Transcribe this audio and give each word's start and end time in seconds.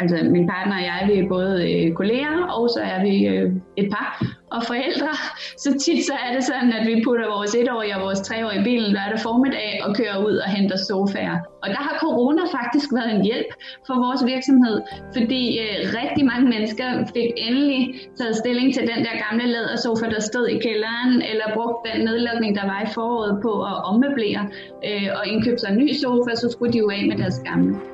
altså 0.00 0.16
min 0.34 0.46
partner 0.46 0.76
og 0.80 0.84
jeg, 0.90 1.00
vi 1.10 1.14
er 1.18 1.28
både 1.28 1.54
øh, 1.72 1.92
kolleger, 1.92 2.34
og 2.56 2.70
så 2.74 2.80
er 2.94 3.02
vi 3.06 3.14
øh, 3.26 3.52
et 3.76 3.88
par 3.94 4.12
og 4.56 4.62
forældre. 4.70 5.12
Så 5.64 5.70
tit 5.84 6.00
så 6.10 6.14
er 6.26 6.30
det 6.36 6.44
sådan, 6.50 6.72
at 6.78 6.86
vi 6.86 6.94
putter 7.04 7.26
vores 7.36 7.54
etårige 7.54 7.96
og 7.96 8.02
vores 8.06 8.20
treårige 8.20 8.60
i 8.60 8.64
bilen 8.64 8.90
lørdag 8.96 9.20
formiddag 9.28 9.70
og 9.84 9.96
kører 9.98 10.18
ud 10.26 10.36
og 10.44 10.48
henter 10.56 10.78
sofaer. 10.88 11.38
Og 11.62 11.68
der 11.74 11.82
har 11.86 11.94
corona 12.04 12.42
faktisk 12.58 12.88
været 12.98 13.10
en 13.16 13.22
hjælp 13.28 13.50
for 13.86 13.94
vores 14.06 14.22
virksomhed, 14.32 14.76
fordi 15.16 15.42
øh, 15.64 15.76
rigtig 16.00 16.24
mange 16.32 16.46
mennesker 16.54 16.86
fik 17.14 17.30
endelig 17.46 17.80
taget 18.18 18.36
stilling 18.36 18.68
til 18.74 18.82
den 18.92 19.00
der 19.06 19.14
gamle 19.24 19.46
lædersofa, 19.54 20.06
der 20.14 20.20
stod 20.30 20.46
i 20.56 20.58
kælderen, 20.66 21.12
eller 21.30 21.46
brugt 21.56 21.78
den 21.88 21.98
nedlukning, 22.08 22.52
der 22.58 22.66
var 22.72 22.80
i 22.86 22.88
foråret 22.94 23.34
på 23.42 23.52
at 23.70 23.76
ommøblere 23.88 24.42
øh, 24.88 25.08
og 25.18 25.22
indkøbe 25.32 25.58
sig 25.58 25.70
en 25.72 25.78
ny 25.78 25.88
sofa, 26.02 26.30
så 26.34 26.46
skulle 26.54 26.72
de 26.72 26.78
jo 26.78 26.90
af 26.90 27.02
med 27.10 27.16
deres 27.22 27.38
gamle. 27.48 27.89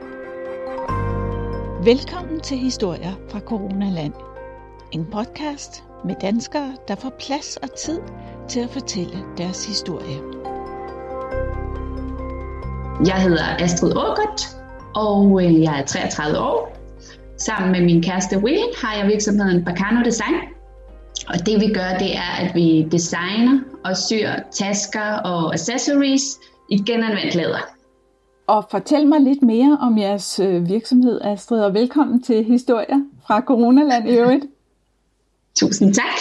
Velkommen 1.86 2.40
til 2.40 2.58
Historier 2.58 3.12
fra 3.30 3.40
Coronaland. 3.40 4.12
En 4.92 5.06
podcast 5.12 5.84
med 6.04 6.14
danskere, 6.20 6.76
der 6.88 6.94
får 6.94 7.12
plads 7.20 7.56
og 7.56 7.68
tid 7.78 8.00
til 8.48 8.60
at 8.60 8.70
fortælle 8.70 9.18
deres 9.38 9.66
historie. 9.66 10.16
Jeg 13.06 13.22
hedder 13.22 13.44
Astrid 13.58 13.96
Ågert, 13.96 14.40
og 14.94 15.42
øh, 15.44 15.62
jeg 15.62 15.80
er 15.80 15.84
33 15.84 16.38
år. 16.38 16.76
Sammen 17.38 17.72
med 17.72 17.80
min 17.80 18.02
kæreste 18.02 18.38
Will 18.38 18.64
har 18.82 18.96
jeg 18.96 19.06
virksomheden 19.08 19.64
Bacano 19.64 20.02
Design. 20.04 20.34
Og 21.28 21.46
det 21.46 21.60
vi 21.60 21.72
gør, 21.74 21.98
det 21.98 22.16
er, 22.16 22.32
at 22.40 22.54
vi 22.54 22.88
designer 22.92 23.60
og 23.84 23.96
syr 23.96 24.30
tasker 24.52 25.12
og 25.24 25.54
accessories 25.54 26.38
i 26.70 26.76
genanvendt 26.76 27.34
læder. 27.34 27.75
Og 28.46 28.66
fortæl 28.70 29.06
mig 29.06 29.20
lidt 29.20 29.42
mere 29.42 29.78
om 29.80 29.98
jeres 29.98 30.40
øh, 30.40 30.68
virksomhed, 30.68 31.20
Astrid, 31.24 31.60
og 31.60 31.74
velkommen 31.74 32.22
til 32.22 32.44
Historier 32.44 33.00
fra 33.26 33.40
Coronaland 33.40 34.08
i 34.08 34.12
øvrigt. 34.12 34.44
Tusind 35.60 35.94
tak. 35.94 36.16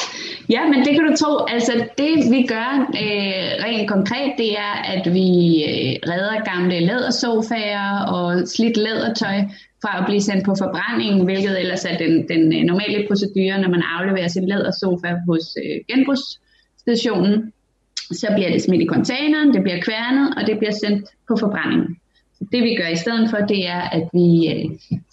Ja, 0.49 0.65
men 0.69 0.79
det 0.85 0.93
kan 0.95 1.03
du 1.09 1.15
tro. 1.15 1.45
Altså 1.45 1.73
det 1.97 2.31
vi 2.31 2.41
gør 2.47 2.69
øh, 3.03 3.65
rent 3.65 3.89
konkret, 3.89 4.33
det 4.37 4.57
er, 4.57 4.73
at 4.93 5.13
vi 5.13 5.29
øh, 5.69 6.11
redder 6.11 6.43
gamle 6.51 6.79
lædersofaer 6.79 8.05
og 8.15 8.47
slidt 8.47 8.77
lædertøj 8.77 9.37
fra 9.81 9.99
at 9.99 10.05
blive 10.05 10.21
sendt 10.21 10.45
på 10.45 10.55
forbrænding, 10.57 11.23
hvilket 11.23 11.59
ellers 11.59 11.85
er 11.85 11.97
den, 11.97 12.27
den 12.29 12.53
øh, 12.53 12.63
normale 12.63 13.07
procedure, 13.07 13.61
når 13.61 13.69
man 13.69 13.83
afleverer 13.97 14.27
sin 14.27 14.47
lædersofa 14.49 15.09
hos 15.27 15.43
øh, 15.63 15.77
genbrugsstationen. 15.89 17.53
Så 18.11 18.27
bliver 18.35 18.51
det 18.51 18.61
smidt 18.61 18.81
i 18.81 18.87
containeren, 18.87 19.53
det 19.53 19.63
bliver 19.63 19.81
kværnet, 19.81 20.33
og 20.37 20.47
det 20.47 20.57
bliver 20.57 20.75
sendt 20.83 21.05
på 21.27 21.37
forbrænding. 21.39 21.99
Det 22.51 22.63
vi 22.63 22.75
gør 22.75 22.87
i 22.87 22.95
stedet 22.95 23.29
for, 23.29 23.37
det 23.37 23.67
er, 23.67 23.81
at 23.81 24.09
vi 24.13 24.47
øh, 24.53 24.65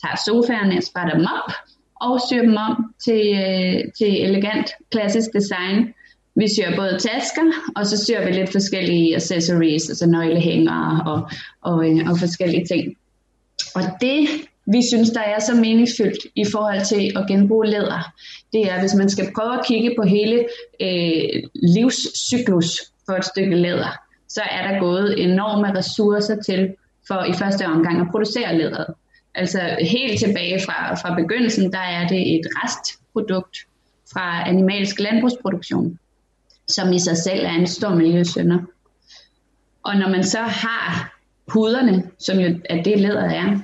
tager 0.03 0.19
sofaerne 0.27 0.77
og 0.77 0.83
sprætter 0.83 1.15
dem 1.19 1.27
op 1.37 1.53
og 2.01 2.20
syr 2.29 2.42
dem 2.42 2.56
om 2.56 2.95
til, 3.05 3.23
øh, 3.45 3.92
til 3.98 4.23
elegant 4.25 4.70
klassisk 4.91 5.29
design. 5.33 5.95
Vi 6.34 6.47
syr 6.55 6.77
både 6.77 6.98
tasker, 6.98 7.47
og 7.77 7.87
så 7.87 8.05
syr 8.05 8.25
vi 8.25 8.31
lidt 8.33 8.53
forskellige 8.53 9.17
accessories, 9.17 9.89
altså 9.89 10.06
nøglehængere 10.06 11.03
og, 11.06 11.31
og, 11.62 11.91
øh, 11.91 12.11
og 12.11 12.19
forskellige 12.19 12.67
ting. 12.67 12.97
Og 13.75 13.83
det, 14.01 14.29
vi 14.67 14.81
synes, 14.89 15.11
der 15.11 15.20
er 15.20 15.39
så 15.39 15.55
meningsfyldt 15.55 16.27
i 16.36 16.45
forhold 16.53 16.84
til 16.84 17.12
at 17.17 17.27
genbruge 17.29 17.67
læder, 17.67 18.12
det 18.53 18.70
er, 18.70 18.81
hvis 18.81 18.95
man 18.95 19.09
skal 19.09 19.29
prøve 19.36 19.55
at 19.59 19.67
kigge 19.67 19.95
på 19.98 20.03
hele 20.03 20.45
øh, 20.81 21.42
livscyklus 21.77 22.81
for 23.07 23.12
et 23.12 23.25
stykke 23.25 23.57
læder, 23.57 23.92
så 24.29 24.42
er 24.51 24.73
der 24.73 24.81
gået 24.81 25.23
enorme 25.25 25.79
ressourcer 25.79 26.42
til 26.42 26.75
for 27.08 27.25
i 27.25 27.33
første 27.33 27.67
omgang 27.67 28.00
at 28.00 28.06
producere 28.11 28.58
læderet. 28.58 28.95
Altså 29.34 29.77
helt 29.81 30.19
tilbage 30.20 30.61
fra, 30.67 30.95
fra 30.95 31.14
begyndelsen, 31.14 31.72
der 31.72 31.78
er 31.78 32.08
det 32.08 32.34
et 32.34 32.47
restprodukt 32.47 33.58
fra 34.12 34.48
animalsk 34.48 35.00
landbrugsproduktion, 35.00 35.98
som 36.69 36.92
i 36.92 36.98
sig 36.98 37.17
selv 37.17 37.46
er 37.46 37.51
en 37.51 37.67
stor 37.67 37.95
miljøsynder. 37.95 38.58
Og 39.83 39.96
når 39.96 40.08
man 40.08 40.24
så 40.24 40.39
har 40.39 41.18
huderne, 41.48 42.11
som 42.18 42.39
jo 42.39 42.61
er 42.70 42.83
det 42.83 43.01
læder 43.01 43.30
er, 43.30 43.58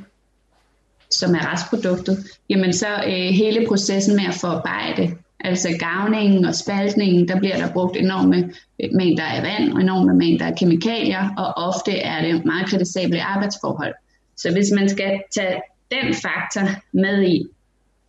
som 1.10 1.34
er 1.34 1.53
restproduktet, 1.53 2.19
jamen 2.48 2.72
så 2.72 2.87
øh, 3.06 3.12
hele 3.12 3.66
processen 3.69 4.16
med 4.16 4.25
at 4.28 4.34
forarbejde 4.34 5.16
Altså 5.44 5.69
gavningen 5.78 6.44
og 6.44 6.54
spaltningen, 6.54 7.28
der 7.28 7.38
bliver 7.38 7.56
der 7.56 7.72
brugt 7.72 7.97
enorme 7.97 8.50
øh, 8.82 8.91
mængder 8.94 9.25
af 9.25 9.43
vand 9.43 9.72
og 9.72 9.81
enorme 9.81 10.15
mængder 10.15 10.47
af 10.47 10.56
kemikalier, 10.56 11.34
og 11.38 11.69
ofte 11.69 11.93
er 11.93 12.22
det 12.22 12.44
meget 12.44 12.66
kritisable 12.66 13.22
arbejdsforhold. 13.22 13.94
Så 14.37 14.53
hvis 14.53 14.72
man 14.75 14.88
skal 14.88 15.21
tage 15.34 15.60
den 15.91 16.15
faktor 16.15 16.69
med 16.93 17.22
i, 17.22 17.44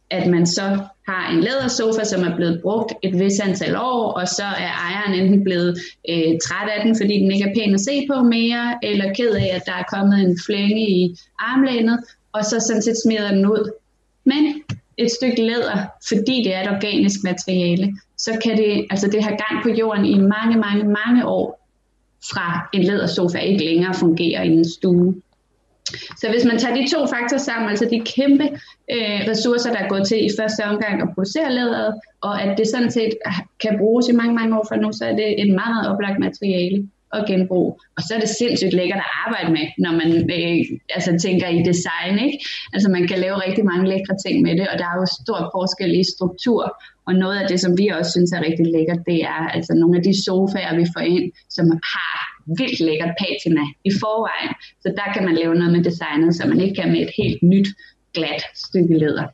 at 0.09 0.27
man 0.27 0.45
så 0.45 0.79
har 1.07 1.31
en 1.31 1.39
lædersofa, 1.39 2.03
som 2.03 2.23
er 2.23 2.35
blevet 2.35 2.59
brugt 2.61 2.93
et 3.03 3.19
vis 3.19 3.39
antal 3.39 3.75
år, 3.75 4.11
og 4.11 4.27
så 4.27 4.43
er 4.43 4.71
ejeren 4.87 5.13
enten 5.19 5.43
blevet 5.43 5.79
øh, 6.09 6.33
træt 6.45 6.69
af 6.77 6.85
den, 6.85 6.95
fordi 7.01 7.13
den 7.13 7.31
ikke 7.31 7.49
er 7.49 7.53
pæn 7.55 7.73
at 7.73 7.81
se 7.81 8.07
på 8.11 8.23
mere, 8.23 8.79
eller 8.83 9.13
ked 9.13 9.31
af, 9.31 9.51
at 9.55 9.63
der 9.65 9.73
er 9.73 9.83
kommet 9.93 10.19
en 10.19 10.39
flænge 10.45 10.89
i 10.89 11.15
armlænet, 11.39 11.99
og 12.33 12.45
så 12.45 12.59
sådan 12.59 12.81
set 12.81 12.97
smider 13.03 13.31
den 13.31 13.45
ud. 13.45 13.71
Men 14.25 14.61
et 14.99 15.11
stykke 15.11 15.41
læder, 15.41 15.77
fordi 16.07 16.35
det 16.45 16.55
er 16.55 16.61
et 16.61 16.75
organisk 16.75 17.19
materiale, 17.23 17.93
så 18.17 18.31
kan 18.43 18.57
det, 18.57 18.87
altså 18.89 19.07
det 19.07 19.23
har 19.23 19.29
gang 19.29 19.63
på 19.63 19.69
jorden 19.69 20.05
i 20.05 20.17
mange, 20.17 20.57
mange, 20.57 20.83
mange 20.83 21.27
år, 21.27 21.59
fra 22.31 22.69
en 22.73 22.83
lædersofa 22.83 23.37
ikke 23.37 23.65
længere 23.65 23.93
fungerer 23.93 24.43
i 24.43 24.47
en 24.47 24.69
stue. 24.69 25.15
Så 26.17 26.29
hvis 26.29 26.45
man 26.45 26.57
tager 26.59 26.75
de 26.75 26.89
to 26.93 26.99
faktorer 27.07 27.39
sammen, 27.39 27.69
altså 27.69 27.87
de 27.91 27.99
kæmpe 28.15 28.43
øh, 28.93 29.19
ressourcer, 29.29 29.71
der 29.71 29.79
er 29.79 29.89
gået 29.89 30.07
til 30.07 30.25
i 30.25 30.29
første 30.39 30.61
omgang 30.65 31.01
at 31.01 31.09
producere 31.13 31.53
læderet, 31.53 31.93
og 32.21 32.41
at 32.43 32.57
det 32.57 32.67
sådan 32.67 32.91
set 32.91 33.13
kan 33.59 33.77
bruges 33.79 34.07
i 34.07 34.11
mange, 34.11 34.33
mange 34.33 34.57
år 34.57 34.65
fra 34.69 34.75
nu, 34.75 34.91
så 34.91 35.05
er 35.05 35.15
det 35.15 35.29
et 35.43 35.53
meget, 35.59 35.71
meget 35.75 35.89
oplagt 35.91 36.19
materiale 36.19 36.89
og 37.13 37.21
genbrug. 37.27 37.69
Og 37.97 38.01
så 38.03 38.09
er 38.15 38.19
det 38.19 38.29
sindssygt 38.29 38.73
lækkert 38.73 39.01
at 39.05 39.11
arbejde 39.25 39.51
med, 39.57 39.65
når 39.83 39.91
man 40.01 40.09
øh, 40.37 40.59
altså 40.95 41.11
tænker 41.25 41.47
i 41.47 41.61
design. 41.71 42.13
Ikke? 42.25 42.37
Altså 42.73 42.89
man 42.95 43.07
kan 43.07 43.19
lave 43.19 43.43
rigtig 43.45 43.65
mange 43.71 43.89
lækre 43.93 44.15
ting 44.25 44.35
med 44.45 44.53
det, 44.59 44.67
og 44.71 44.75
der 44.79 44.87
er 44.91 44.97
jo 45.01 45.05
stor 45.21 45.39
forskel 45.55 45.91
i 46.01 46.03
struktur. 46.15 46.61
Og 47.07 47.13
noget 47.23 47.37
af 47.41 47.47
det, 47.47 47.59
som 47.59 47.77
vi 47.77 47.87
også 47.87 48.11
synes 48.11 48.31
er 48.31 48.41
rigtig 48.47 48.65
lækkert, 48.75 49.01
det 49.09 49.19
er 49.23 49.41
altså 49.55 49.73
nogle 49.81 49.97
af 49.97 50.03
de 50.03 50.23
sofaer, 50.25 50.73
vi 50.81 50.85
får 50.95 51.03
ind, 51.15 51.31
som 51.49 51.65
har 51.93 52.17
vildt 52.59 52.79
lækkert 52.87 53.13
patina 53.21 53.63
i 53.89 53.91
forvejen. 54.01 54.53
Så 54.83 54.89
der 54.99 55.07
kan 55.13 55.23
man 55.27 55.35
lave 55.41 55.55
noget 55.55 55.71
med 55.75 55.83
designet, 55.83 56.35
så 56.35 56.47
man 56.47 56.59
ikke 56.61 56.75
kan 56.81 56.91
med 56.91 57.01
et 57.01 57.13
helt 57.17 57.43
nyt, 57.43 57.67
glat 58.13 58.43
stykke 58.55 58.97
læder. 58.97 59.27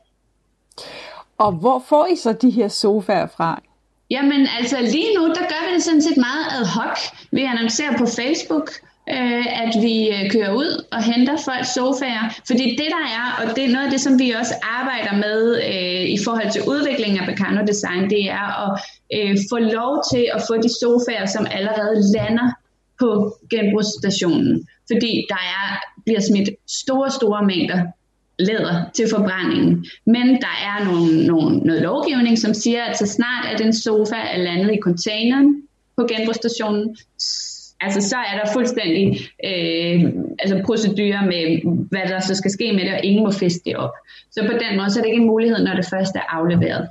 Og 1.38 1.52
hvor 1.52 1.80
får 1.90 2.08
I 2.14 2.16
så 2.16 2.34
de 2.34 2.50
her 2.50 2.68
sofaer 2.68 3.28
fra? 3.28 3.62
Jamen 4.10 4.48
altså 4.60 4.78
lige 4.82 5.16
nu, 5.18 5.28
der 5.28 5.46
gør 5.52 5.62
vi 5.68 5.76
det 5.76 5.84
sådan 5.84 6.02
set 6.02 6.18
meget 6.18 6.46
ad 6.60 6.66
hoc. 6.66 6.98
Vi 7.32 7.42
annoncerer 7.42 7.98
på 7.98 8.06
Facebook, 8.06 8.68
øh, 9.10 9.64
at 9.64 9.74
vi 9.86 9.96
øh, 10.16 10.32
kører 10.32 10.54
ud 10.54 10.86
og 10.92 11.04
henter 11.04 11.38
folks 11.48 11.74
sofaer. 11.74 12.26
Fordi 12.48 12.66
det 12.80 12.90
der 12.96 13.06
er, 13.20 13.26
og 13.40 13.56
det 13.56 13.64
er 13.66 13.70
noget 13.70 13.86
af 13.86 13.92
det, 13.92 14.02
som 14.02 14.20
vi 14.20 14.32
også 14.32 14.56
arbejder 14.80 15.14
med 15.26 15.40
øh, 15.72 16.06
i 16.16 16.18
forhold 16.26 16.52
til 16.52 16.62
udviklingen 16.72 17.20
af 17.20 17.26
Bacano 17.28 17.62
Design, 17.66 18.10
det 18.10 18.24
er 18.42 18.48
at 18.66 18.72
øh, 19.18 19.38
få 19.52 19.58
lov 19.58 19.94
til 20.12 20.24
at 20.36 20.42
få 20.48 20.54
de 20.66 20.70
sofaer, 20.82 21.26
som 21.26 21.48
allerede 21.52 21.96
lander 22.16 22.50
på 23.00 23.10
genbrugsstationen. 23.50 24.68
Fordi 24.92 25.26
der 25.30 25.42
er, 25.58 25.66
bliver 26.06 26.22
smidt 26.22 26.50
store, 26.82 27.12
store 27.12 27.46
mængder 27.46 27.80
læder 28.40 28.90
til 28.94 29.06
forbrændingen. 29.10 29.86
Men 30.06 30.28
der 30.28 30.56
er 30.70 30.86
nogle, 30.86 31.28
nogle, 31.28 31.58
noget 31.58 31.82
lovgivning, 31.82 32.38
som 32.38 32.54
siger, 32.54 32.84
at 32.84 32.98
så 32.98 33.08
snart 33.08 33.46
at 33.54 33.62
en 33.62 33.74
sofa 33.74 34.16
er 34.16 34.38
landet 34.38 34.74
i 34.74 34.80
containeren 34.82 35.62
på 35.98 36.08
genbrugsstationen, 36.10 36.98
altså 37.82 38.10
så 38.10 38.18
er 38.18 38.44
der 38.44 38.54
fuldstændig 38.54 39.06
øh, 39.46 40.14
altså 40.40 40.62
procedurer 40.66 41.26
med, 41.26 41.44
hvad 41.90 42.08
der 42.08 42.20
så 42.20 42.36
skal 42.36 42.52
ske 42.52 42.74
med 42.74 42.82
det, 42.86 42.94
og 42.94 43.04
ingen 43.04 43.24
må 43.24 43.32
fiske 43.32 43.62
det 43.66 43.76
op. 43.76 43.92
Så 44.32 44.42
på 44.52 44.54
den 44.54 44.78
måde 44.78 44.90
så 44.90 45.00
er 45.00 45.04
det 45.04 45.10
ikke 45.10 45.22
en 45.22 45.28
mulighed, 45.28 45.64
når 45.64 45.76
det 45.76 45.86
først 45.90 46.16
er 46.16 46.26
afleveret. 46.30 46.88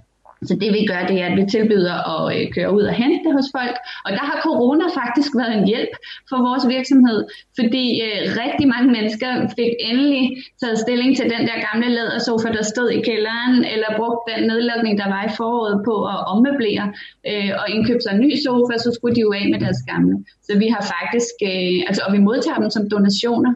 Så 0.48 0.54
det 0.62 0.70
vi 0.76 0.82
gør, 0.90 1.00
det 1.10 1.16
er, 1.22 1.26
at 1.30 1.36
vi 1.40 1.44
tilbyder 1.56 1.96
at 2.14 2.22
øh, 2.34 2.44
køre 2.54 2.70
ud 2.76 2.84
og 2.90 2.94
hente 3.00 3.20
det 3.24 3.32
hos 3.38 3.48
folk. 3.58 3.76
Og 4.06 4.10
der 4.16 4.24
har 4.30 4.38
corona 4.46 4.86
faktisk 5.02 5.30
været 5.40 5.54
en 5.58 5.66
hjælp 5.70 5.92
for 6.30 6.38
vores 6.48 6.64
virksomhed, 6.76 7.18
fordi 7.58 7.84
øh, 8.06 8.20
rigtig 8.42 8.66
mange 8.74 8.88
mennesker 8.96 9.30
fik 9.58 9.72
endelig 9.90 10.24
taget 10.60 10.78
stilling 10.84 11.10
til 11.18 11.26
den 11.34 11.42
der 11.48 11.58
gamle 11.68 11.88
lædersofa, 11.96 12.48
der 12.56 12.64
stod 12.72 12.88
i 12.98 13.00
kælderen, 13.08 13.54
eller 13.72 13.88
brugt 13.98 14.20
den 14.30 14.40
nedlukning, 14.50 14.94
der 15.02 15.08
var 15.14 15.22
i 15.28 15.32
foråret 15.38 15.76
på 15.88 15.94
at 16.14 16.18
ommøblere 16.32 16.86
øh, 17.30 17.50
og 17.60 17.66
indkøbe 17.74 18.02
sig 18.02 18.12
en 18.14 18.20
ny 18.26 18.32
sofa, 18.46 18.74
så 18.84 18.90
skulle 18.96 19.14
de 19.16 19.24
jo 19.26 19.32
af 19.40 19.46
med 19.52 19.60
deres 19.64 19.80
gamle. 19.90 20.14
Så 20.46 20.52
vi 20.62 20.68
har 20.74 20.82
faktisk, 20.94 21.36
øh, 21.50 21.78
altså, 21.88 22.02
og 22.06 22.10
vi 22.16 22.20
modtager 22.28 22.58
dem 22.64 22.70
som 22.76 22.84
donationer, 22.94 23.52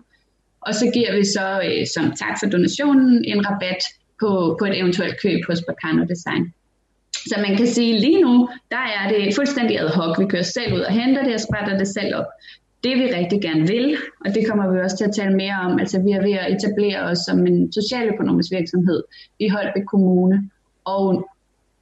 og 0.67 0.75
så 0.75 0.85
giver 0.95 1.13
vi 1.19 1.25
så 1.37 1.47
øh, 1.67 1.83
som 1.95 2.05
tak 2.23 2.35
for 2.41 2.47
donationen 2.55 3.25
en 3.33 3.41
rabat 3.49 3.83
på, 4.21 4.57
på 4.59 4.65
et 4.69 4.79
eventuelt 4.81 5.17
køb 5.23 5.41
hos 5.49 5.61
Bacano 5.69 6.03
Design. 6.13 6.45
Så 7.27 7.35
man 7.49 7.57
kan 7.57 7.67
sige, 7.67 8.01
lige 8.01 8.23
nu, 8.23 8.49
der 8.71 8.77
er 8.99 9.09
det 9.09 9.35
fuldstændig 9.35 9.81
ad 9.81 9.89
hoc. 9.89 10.19
Vi 10.19 10.25
kører 10.25 10.43
selv 10.43 10.75
ud 10.75 10.81
og 10.81 10.93
henter 10.93 11.25
det 11.25 11.35
og 11.35 11.41
sprætter 11.41 11.79
det 11.79 11.89
selv 11.89 12.15
op. 12.17 12.27
det 12.85 12.97
vi 12.97 13.15
rigtig 13.15 13.41
gerne 13.43 13.67
vil, 13.67 13.97
og 14.25 14.35
det 14.35 14.47
kommer 14.49 14.73
vi 14.73 14.81
også 14.81 14.97
til 14.97 15.05
at 15.05 15.15
tale 15.15 15.37
mere 15.37 15.57
om, 15.67 15.79
altså 15.79 16.03
vi 16.03 16.11
er 16.11 16.23
ved 16.23 16.33
at 16.33 16.53
etablere 16.53 17.01
os 17.01 17.19
som 17.19 17.47
en 17.47 17.73
socialøkonomisk 17.73 18.51
virksomhed 18.53 19.03
i 19.39 19.49
Holbæk 19.49 19.85
Kommune, 19.85 20.51
og 20.85 21.29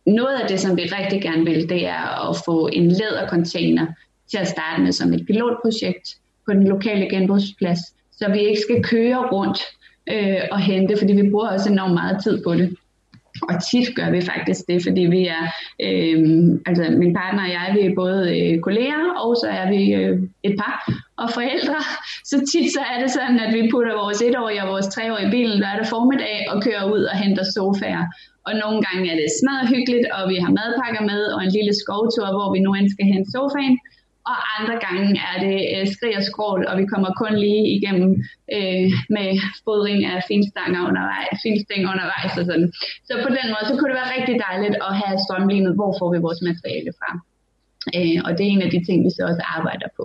noget 0.06 0.40
af 0.42 0.48
det, 0.48 0.60
som 0.60 0.76
vi 0.76 0.82
rigtig 0.82 1.22
gerne 1.22 1.44
vil, 1.44 1.68
det 1.68 1.86
er 1.86 2.30
at 2.30 2.36
få 2.44 2.68
en 2.72 2.88
lædercontainer 2.88 3.86
til 4.30 4.38
at 4.38 4.48
starte 4.48 4.82
med 4.82 4.92
som 4.92 5.12
et 5.12 5.26
pilotprojekt 5.26 6.16
på 6.46 6.52
den 6.52 6.66
lokale 6.68 7.10
genbrugsplads, 7.10 7.78
så 8.12 8.30
vi 8.32 8.40
ikke 8.40 8.60
skal 8.60 8.84
køre 8.84 9.28
rundt 9.32 9.58
øh, 10.12 10.40
og 10.50 10.60
hente, 10.60 10.96
fordi 10.96 11.12
vi 11.12 11.30
bruger 11.30 11.48
også 11.48 11.70
enormt 11.70 11.94
meget 11.94 12.22
tid 12.22 12.44
på 12.44 12.54
det. 12.54 12.76
Og 13.48 13.54
tit 13.68 13.88
gør 13.98 14.10
vi 14.16 14.20
faktisk 14.32 14.60
det, 14.70 14.78
fordi 14.86 15.02
vi 15.16 15.22
er, 15.38 15.44
øh, 15.86 16.18
altså 16.68 16.84
min 17.02 17.14
partner 17.20 17.42
og 17.46 17.52
jeg, 17.58 17.66
vi 17.76 17.82
er 17.86 17.94
både 18.02 18.20
øh, 18.38 18.60
kolleger, 18.66 19.02
og 19.24 19.30
så 19.42 19.48
er 19.60 19.66
vi 19.74 19.82
øh, 20.00 20.14
et 20.48 20.54
par 20.60 20.76
og 21.22 21.28
forældre. 21.36 21.78
Så 22.30 22.36
tit 22.50 22.68
så 22.76 22.82
er 22.92 22.98
det 23.02 23.10
sådan, 23.18 23.38
at 23.44 23.50
vi 23.56 23.70
putter 23.72 23.94
vores 24.02 24.20
etårige 24.28 24.62
og 24.64 24.68
vores 24.72 24.88
treårige 24.94 25.28
i 25.28 25.30
bilen 25.34 25.58
lørdag 25.64 25.86
formiddag 25.94 26.38
og 26.50 26.56
kører 26.66 26.84
ud 26.94 27.02
og 27.10 27.16
henter 27.22 27.44
sofaer. 27.56 28.04
Og 28.46 28.52
nogle 28.62 28.78
gange 28.86 29.04
er 29.12 29.16
det 29.22 29.36
smadret 29.38 29.68
hyggeligt, 29.74 30.06
og 30.16 30.22
vi 30.32 30.36
har 30.44 30.52
madpakker 30.58 31.02
med 31.10 31.22
og 31.34 31.40
en 31.46 31.52
lille 31.56 31.74
skovtur, 31.82 32.28
hvor 32.36 32.48
vi 32.54 32.58
nu 32.66 32.70
end 32.78 32.88
skal 32.94 33.06
hente 33.12 33.30
sofaen 33.36 33.76
og 34.30 34.36
andre 34.56 34.76
gange 34.86 35.06
er 35.30 35.36
det 35.44 35.56
øh, 35.74 35.84
skrig 35.94 36.14
og 36.20 36.24
skrål, 36.30 36.60
og 36.70 36.74
vi 36.80 36.86
kommer 36.92 37.10
kun 37.22 37.34
lige 37.44 37.64
igennem 37.76 38.10
øh, 38.56 38.88
med 39.16 39.28
fodring 39.66 40.00
af 40.12 40.18
finstanger 40.28 40.80
undervejs, 40.88 41.36
finstæng 41.46 41.82
undervejs 41.92 42.32
og 42.40 42.44
sådan. 42.50 42.68
Så 43.08 43.12
på 43.26 43.30
den 43.38 43.46
måde, 43.52 43.64
så 43.68 43.74
kunne 43.76 43.90
det 43.90 44.00
være 44.00 44.14
rigtig 44.18 44.36
dejligt 44.48 44.76
at 44.88 44.92
have 45.00 45.16
strømlignet, 45.24 45.72
hvor 45.78 45.90
får 45.98 46.08
vi 46.12 46.18
vores 46.26 46.40
materiale 46.48 46.92
fra. 46.98 47.10
Øh, 47.96 48.18
og 48.26 48.30
det 48.36 48.42
er 48.46 48.50
en 48.54 48.62
af 48.66 48.70
de 48.74 48.80
ting, 48.86 48.98
vi 49.06 49.10
så 49.16 49.22
også 49.30 49.42
arbejder 49.56 49.88
på. 49.98 50.04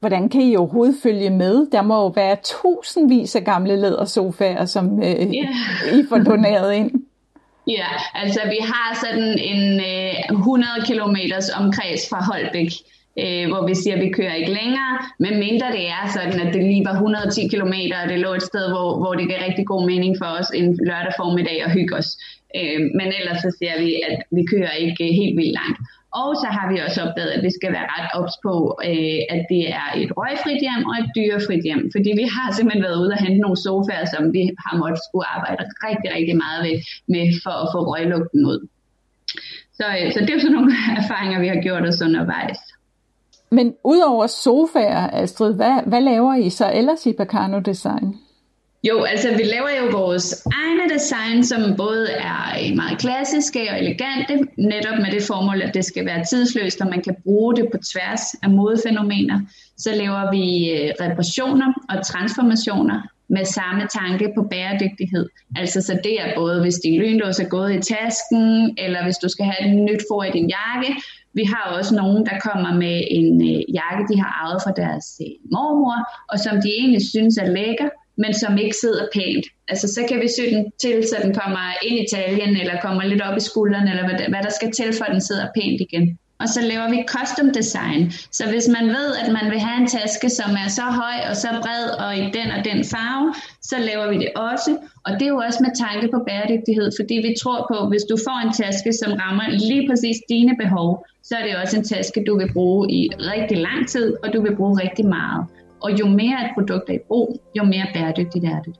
Hvordan 0.00 0.28
kan 0.28 0.40
I 0.40 0.56
overhovedet 0.56 0.96
følge 1.02 1.30
med? 1.30 1.54
Der 1.72 1.82
må 1.82 1.96
jo 2.02 2.06
være 2.06 2.36
tusindvis 2.52 3.36
af 3.36 3.44
gamle 3.44 3.76
lædersofaer, 3.76 4.64
som 4.64 4.84
øh, 5.02 5.20
yeah. 5.38 5.98
I 5.98 6.00
får 6.08 6.18
doneret 6.18 6.74
ind. 6.74 6.90
Ja, 7.66 7.86
altså 8.14 8.40
vi 8.44 8.58
har 8.60 8.88
sådan 9.04 9.38
en 9.38 9.80
øh, 9.80 10.38
100 10.38 10.70
km 10.86 11.16
omkreds 11.60 12.08
fra 12.10 12.24
Holbæk, 12.24 12.72
øh, 13.22 13.46
hvor 13.50 13.62
vi 13.68 13.74
siger, 13.74 13.94
at 13.96 14.04
vi 14.06 14.10
kører 14.18 14.34
ikke 14.34 14.56
længere, 14.60 14.92
men 15.24 15.34
mindre 15.46 15.68
det 15.76 15.84
er 15.98 16.04
sådan, 16.16 16.40
at 16.46 16.54
det 16.54 16.62
lige 16.70 16.84
var 16.88 16.92
110 16.92 17.48
km, 17.54 17.74
og 18.02 18.08
det 18.10 18.18
lå 18.24 18.30
et 18.34 18.48
sted, 18.50 18.66
hvor, 18.74 18.88
hvor 19.02 19.12
det 19.18 19.28
gav 19.28 19.38
rigtig 19.48 19.66
god 19.72 19.82
mening 19.92 20.12
for 20.20 20.30
os 20.38 20.50
en 20.60 20.66
lørdag 20.88 21.14
formiddag 21.20 21.58
at 21.66 21.72
hygge 21.76 21.94
os. 22.00 22.08
Øh, 22.58 22.80
men 22.98 23.08
ellers 23.18 23.40
så 23.44 23.50
siger 23.58 23.76
vi, 23.84 23.90
at 24.08 24.18
vi 24.36 24.42
kører 24.52 24.74
ikke 24.84 25.04
helt 25.20 25.36
vildt 25.38 25.56
langt. 25.60 25.78
Og 26.22 26.30
så 26.42 26.48
har 26.56 26.66
vi 26.72 26.76
også 26.86 26.98
opdaget, 27.06 27.32
at 27.36 27.42
vi 27.46 27.52
skal 27.58 27.70
være 27.76 27.90
ret 27.94 28.08
ops 28.18 28.36
på, 28.46 28.54
øh, 28.90 29.20
at 29.34 29.42
det 29.52 29.62
er 29.82 29.88
et 30.02 30.10
røgfrit 30.18 30.60
hjem 30.66 30.82
og 30.90 30.94
et 31.02 31.08
dyrefrit 31.16 31.64
hjem. 31.68 31.82
Fordi 31.94 32.10
vi 32.20 32.26
har 32.36 32.48
simpelthen 32.50 32.84
været 32.86 33.00
ude 33.02 33.14
og 33.16 33.22
hente 33.24 33.40
nogle 33.44 33.58
sofaer, 33.66 34.06
som 34.14 34.22
vi 34.36 34.42
har 34.64 34.74
måttet 34.82 35.00
skulle 35.06 35.26
arbejde 35.36 35.62
rigtig, 35.86 36.08
rigtig 36.16 36.36
meget 36.44 36.60
ved, 36.66 36.76
med 37.14 37.24
for 37.44 37.56
at 37.62 37.68
få 37.74 37.80
røglugten 37.90 38.42
ud. 38.52 38.60
Så, 39.78 39.86
øh, 39.98 40.06
så 40.14 40.18
det 40.26 40.32
er 40.32 40.40
sådan 40.40 40.56
nogle 40.58 40.74
erfaringer, 41.02 41.38
vi 41.44 41.48
har 41.52 41.60
gjort 41.66 41.84
os 41.90 42.02
undervejs. 42.06 42.60
Men 43.54 43.74
udover 43.84 44.26
sofaer, 44.26 45.10
Astrid, 45.12 45.54
hvad, 45.54 45.82
hvad 45.86 46.00
laver 46.00 46.34
I 46.34 46.50
så 46.50 46.70
ellers 46.74 47.06
i 47.06 47.12
Bacano 47.12 47.58
Design? 47.58 48.14
Jo, 48.88 49.02
altså 49.02 49.28
vi 49.36 49.42
laver 49.42 49.70
jo 49.80 49.98
vores 49.98 50.46
egne 50.46 50.94
design, 50.94 51.44
som 51.44 51.76
både 51.76 52.10
er 52.10 52.74
meget 52.74 52.98
klassiske 52.98 53.60
og 53.70 53.78
elegante, 53.78 54.34
netop 54.58 54.98
med 54.98 55.10
det 55.12 55.22
formål, 55.22 55.62
at 55.62 55.74
det 55.74 55.84
skal 55.84 56.06
være 56.06 56.24
tidsløst, 56.24 56.80
og 56.80 56.86
man 56.86 57.02
kan 57.02 57.16
bruge 57.24 57.56
det 57.56 57.68
på 57.72 57.78
tværs 57.92 58.34
af 58.42 58.50
modefænomener. 58.50 59.40
Så 59.78 59.90
laver 59.94 60.30
vi 60.30 60.44
øh, 60.70 60.92
reparationer 61.00 61.72
og 61.90 62.06
transformationer 62.06 63.00
med 63.28 63.44
samme 63.44 63.82
tanke 64.00 64.32
på 64.36 64.42
bæredygtighed. 64.50 65.28
Altså 65.56 65.82
så 65.82 65.98
det 66.04 66.20
er 66.20 66.34
både, 66.36 66.60
hvis 66.60 66.74
din 66.74 67.00
lynlås 67.00 67.38
er 67.38 67.48
gået 67.48 67.74
i 67.74 67.80
tasken, 67.94 68.74
eller 68.78 69.04
hvis 69.04 69.16
du 69.16 69.28
skal 69.28 69.44
have 69.44 69.68
et 69.68 69.76
nyt 69.88 70.02
for 70.10 70.22
i 70.24 70.30
din 70.30 70.50
jakke, 70.58 70.90
vi 71.34 71.44
har 71.44 71.64
også 71.78 71.94
nogen, 71.94 72.26
der 72.26 72.36
kommer 72.46 72.72
med 72.84 72.96
en 73.20 73.34
øh, 73.50 73.60
jakke, 73.78 74.02
de 74.10 74.20
har 74.22 74.30
arvet 74.40 74.62
fra 74.64 74.72
deres 74.82 75.06
øh, 75.24 75.34
mormor, 75.54 75.98
og 76.32 76.38
som 76.44 76.54
de 76.64 76.70
egentlig 76.80 77.08
synes 77.12 77.36
er 77.36 77.48
lækker, 77.58 77.88
men 78.22 78.32
som 78.34 78.58
ikke 78.58 78.76
sidder 78.82 79.04
pænt. 79.14 79.46
Altså 79.68 79.86
så 79.94 80.00
kan 80.08 80.20
vi 80.22 80.28
sy 80.28 80.44
den 80.54 80.72
til, 80.82 80.96
så 81.08 81.16
den 81.24 81.34
kommer 81.40 81.64
ind 81.86 81.96
i 82.02 82.06
taljen, 82.14 82.56
eller 82.60 82.80
kommer 82.80 83.04
lidt 83.04 83.22
op 83.22 83.36
i 83.36 83.46
skulderen, 83.50 83.88
eller 83.88 84.04
hvad, 84.08 84.18
hvad 84.32 84.42
der 84.42 84.52
skal 84.58 84.70
til, 84.72 84.88
for 84.98 85.04
at 85.04 85.12
den 85.12 85.20
sidder 85.20 85.46
pænt 85.56 85.80
igen. 85.80 86.18
Og 86.44 86.48
så 86.54 86.60
laver 86.72 86.88
vi 86.94 86.98
custom 87.14 87.48
design. 87.60 88.00
Så 88.38 88.44
hvis 88.52 88.66
man 88.76 88.86
ved, 88.98 89.08
at 89.22 89.28
man 89.38 89.46
vil 89.52 89.60
have 89.66 89.78
en 89.82 89.88
taske, 89.98 90.28
som 90.38 90.50
er 90.64 90.68
så 90.78 90.86
høj 91.02 91.16
og 91.30 91.36
så 91.42 91.48
bred 91.64 91.84
og 92.04 92.12
i 92.22 92.24
den 92.36 92.48
og 92.56 92.60
den 92.70 92.80
farve, 92.92 93.26
så 93.70 93.76
laver 93.88 94.06
vi 94.12 94.16
det 94.24 94.30
også. 94.50 94.70
Og 95.06 95.10
det 95.18 95.22
er 95.22 95.32
jo 95.36 95.40
også 95.46 95.60
med 95.66 95.72
tanke 95.84 96.06
på 96.14 96.18
bæredygtighed, 96.28 96.88
fordi 96.98 97.14
vi 97.26 97.32
tror 97.42 97.60
på, 97.70 97.76
at 97.84 97.88
hvis 97.92 98.04
du 98.10 98.16
får 98.26 98.38
en 98.46 98.52
taske, 98.62 98.90
som 99.02 99.12
rammer 99.22 99.46
lige 99.68 99.84
præcis 99.88 100.16
dine 100.28 100.54
behov, 100.62 101.06
så 101.28 101.32
er 101.38 101.42
det 101.46 101.56
også 101.62 101.74
en 101.76 101.84
taske, 101.84 102.24
du 102.28 102.38
vil 102.40 102.52
bruge 102.52 102.82
i 102.98 103.00
rigtig 103.32 103.58
lang 103.68 103.88
tid, 103.88 104.08
og 104.22 104.28
du 104.34 104.38
vil 104.42 104.56
bruge 104.56 104.74
rigtig 104.84 105.06
meget. 105.06 105.42
Og 105.84 105.90
jo 106.00 106.06
mere 106.20 106.38
et 106.44 106.50
produkt 106.56 106.86
er 106.90 106.94
i 106.94 107.04
brug, 107.08 107.28
jo 107.58 107.64
mere 107.64 107.86
bæredygtigt 107.94 108.44
er 108.44 108.60
det. 108.66 108.74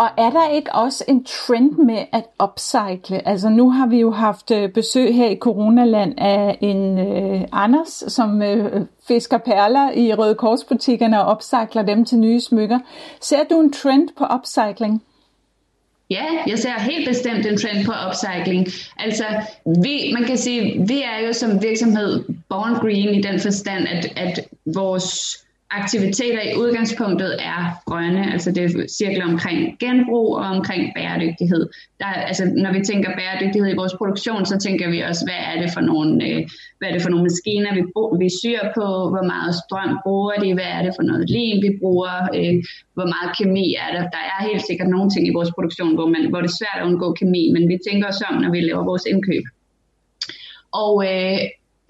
Og 0.00 0.08
er 0.16 0.30
der 0.30 0.48
ikke 0.48 0.72
også 0.72 1.04
en 1.08 1.24
trend 1.24 1.72
med 1.72 2.04
at 2.12 2.24
upcycle? 2.42 3.28
Altså 3.28 3.48
nu 3.48 3.70
har 3.70 3.86
vi 3.86 4.00
jo 4.00 4.10
haft 4.10 4.50
øh, 4.50 4.72
besøg 4.72 5.14
her 5.14 5.30
i 5.30 5.36
Coronaland 5.36 6.14
af 6.18 6.58
en 6.60 6.98
øh, 6.98 7.40
Anders, 7.52 8.04
som 8.08 8.42
øh, 8.42 8.86
fisker 9.08 9.38
perler 9.38 9.92
i 9.92 10.14
Røde 10.14 10.34
Korsbutikkerne 10.34 11.24
og 11.24 11.36
upcycler 11.36 11.82
dem 11.82 12.04
til 12.04 12.18
nye 12.18 12.40
smykker. 12.40 12.78
Ser 13.20 13.44
du 13.50 13.60
en 13.60 13.72
trend 13.72 14.08
på 14.18 14.24
upcycling? 14.34 15.02
Ja, 16.10 16.24
jeg 16.46 16.58
ser 16.58 16.80
helt 16.80 17.08
bestemt 17.08 17.46
en 17.46 17.58
trend 17.58 17.86
på 17.86 17.92
upcycling. 18.08 18.66
Altså, 18.98 19.24
vi, 19.82 20.12
man 20.12 20.24
kan 20.24 20.36
sige, 20.36 20.86
vi 20.88 21.02
er 21.02 21.26
jo 21.26 21.32
som 21.32 21.62
virksomhed 21.62 22.24
born 22.48 22.74
green 22.74 23.14
i 23.14 23.22
den 23.22 23.40
forstand, 23.40 23.86
at, 23.88 24.12
at 24.16 24.48
vores 24.74 25.36
aktiviteter 25.70 26.42
i 26.42 26.56
udgangspunktet 26.56 27.32
er 27.40 27.60
grønne, 27.86 28.32
altså 28.32 28.50
det 28.52 28.62
er 28.64 28.86
cirkler 28.98 29.24
omkring 29.32 29.78
genbrug 29.78 30.36
og 30.36 30.46
omkring 30.56 30.82
bæredygtighed. 30.96 31.68
Der, 32.00 32.06
altså, 32.06 32.44
når 32.64 32.72
vi 32.72 32.80
tænker 32.90 33.16
bæredygtighed 33.20 33.68
i 33.72 33.80
vores 33.80 33.94
produktion, 33.98 34.46
så 34.46 34.58
tænker 34.58 34.90
vi 34.90 35.00
også, 35.00 35.22
hvad 35.26 35.40
er 35.50 35.56
det 35.62 35.70
for 35.74 35.80
nogle, 35.80 36.12
øh, 36.28 36.40
hvad 36.78 36.88
er 36.88 36.92
det 36.92 37.02
for 37.02 37.10
nogle 37.10 37.26
maskiner, 37.28 37.70
vi, 37.78 37.82
vi 38.22 38.28
syr 38.40 38.60
på, 38.78 38.86
hvor 39.12 39.24
meget 39.32 39.52
strøm 39.62 39.92
bruger 40.04 40.36
de, 40.44 40.54
hvad 40.54 40.70
er 40.76 40.82
det 40.86 40.92
for 40.98 41.04
noget 41.10 41.30
lim, 41.34 41.56
vi 41.66 41.70
bruger, 41.80 42.14
øh, 42.38 42.54
hvor 42.96 43.08
meget 43.14 43.30
kemi 43.38 43.66
er 43.84 43.90
der. 43.96 44.02
Der 44.16 44.22
er 44.32 44.38
helt 44.48 44.64
sikkert 44.68 44.88
nogle 44.94 45.10
ting 45.10 45.24
i 45.26 45.36
vores 45.38 45.50
produktion, 45.56 45.94
hvor, 45.94 46.08
man, 46.14 46.22
hvor 46.30 46.40
det 46.40 46.48
er 46.50 46.58
svært 46.60 46.78
at 46.80 46.86
undgå 46.88 47.12
kemi, 47.20 47.42
men 47.54 47.62
vi 47.72 47.76
tænker 47.86 48.06
også 48.06 48.24
om, 48.30 48.36
når 48.42 48.50
vi 48.50 48.60
laver 48.60 48.84
vores 48.84 49.04
indkøb. 49.12 49.44
Og 50.72 50.94
øh, 51.10 51.38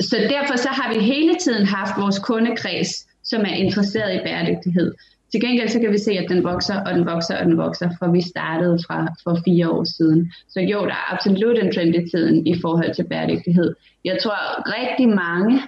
så 0.09 0.17
derfor 0.37 0.57
så 0.57 0.69
har 0.69 0.95
vi 0.95 0.99
hele 1.13 1.35
tiden 1.45 1.67
haft 1.67 1.95
vores 2.03 2.19
kundekreds, 2.19 3.10
som 3.25 3.41
er 3.41 3.55
interesseret 3.55 4.15
i 4.15 4.25
bæredygtighed. 4.25 4.95
Til 5.33 5.41
gengæld 5.41 5.69
så 5.69 5.81
kan 5.81 5.93
vi 5.93 5.99
se, 5.99 6.13
at 6.13 6.27
den 6.29 6.45
vokser, 6.45 6.81
og 6.81 6.95
den 6.95 7.07
vokser, 7.07 7.37
og 7.39 7.45
den 7.47 7.57
vokser, 7.57 7.91
fra 7.99 8.11
vi 8.11 8.21
startede 8.21 8.79
fra 8.87 9.09
for 9.25 9.39
fire 9.45 9.71
år 9.71 9.85
siden. 9.85 10.33
Så 10.49 10.61
jo, 10.61 10.81
der 10.81 10.91
er 10.91 11.15
absolut 11.15 11.59
en 11.59 11.73
trend 11.73 11.95
i 11.95 12.11
tiden 12.11 12.47
i 12.47 12.61
forhold 12.61 12.95
til 12.95 13.05
bæredygtighed. 13.05 13.75
Jeg 14.05 14.19
tror, 14.23 14.39
rigtig 14.79 15.09
mange 15.09 15.63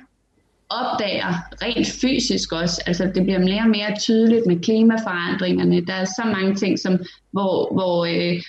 opdager 0.70 1.32
rent 1.62 1.86
fysisk 1.86 2.52
også, 2.52 2.82
altså 2.86 3.10
det 3.14 3.22
bliver 3.22 3.38
mere 3.38 3.60
og 3.60 3.68
mere 3.68 3.96
tydeligt 4.00 4.46
med 4.46 4.60
klimaforandringerne. 4.60 5.86
Der 5.86 5.94
er 5.94 6.04
så 6.04 6.22
mange 6.24 6.54
ting, 6.54 6.78
som, 6.78 6.98
hvor, 7.30 7.72
hvor 7.74 8.04
øh, 8.04 8.42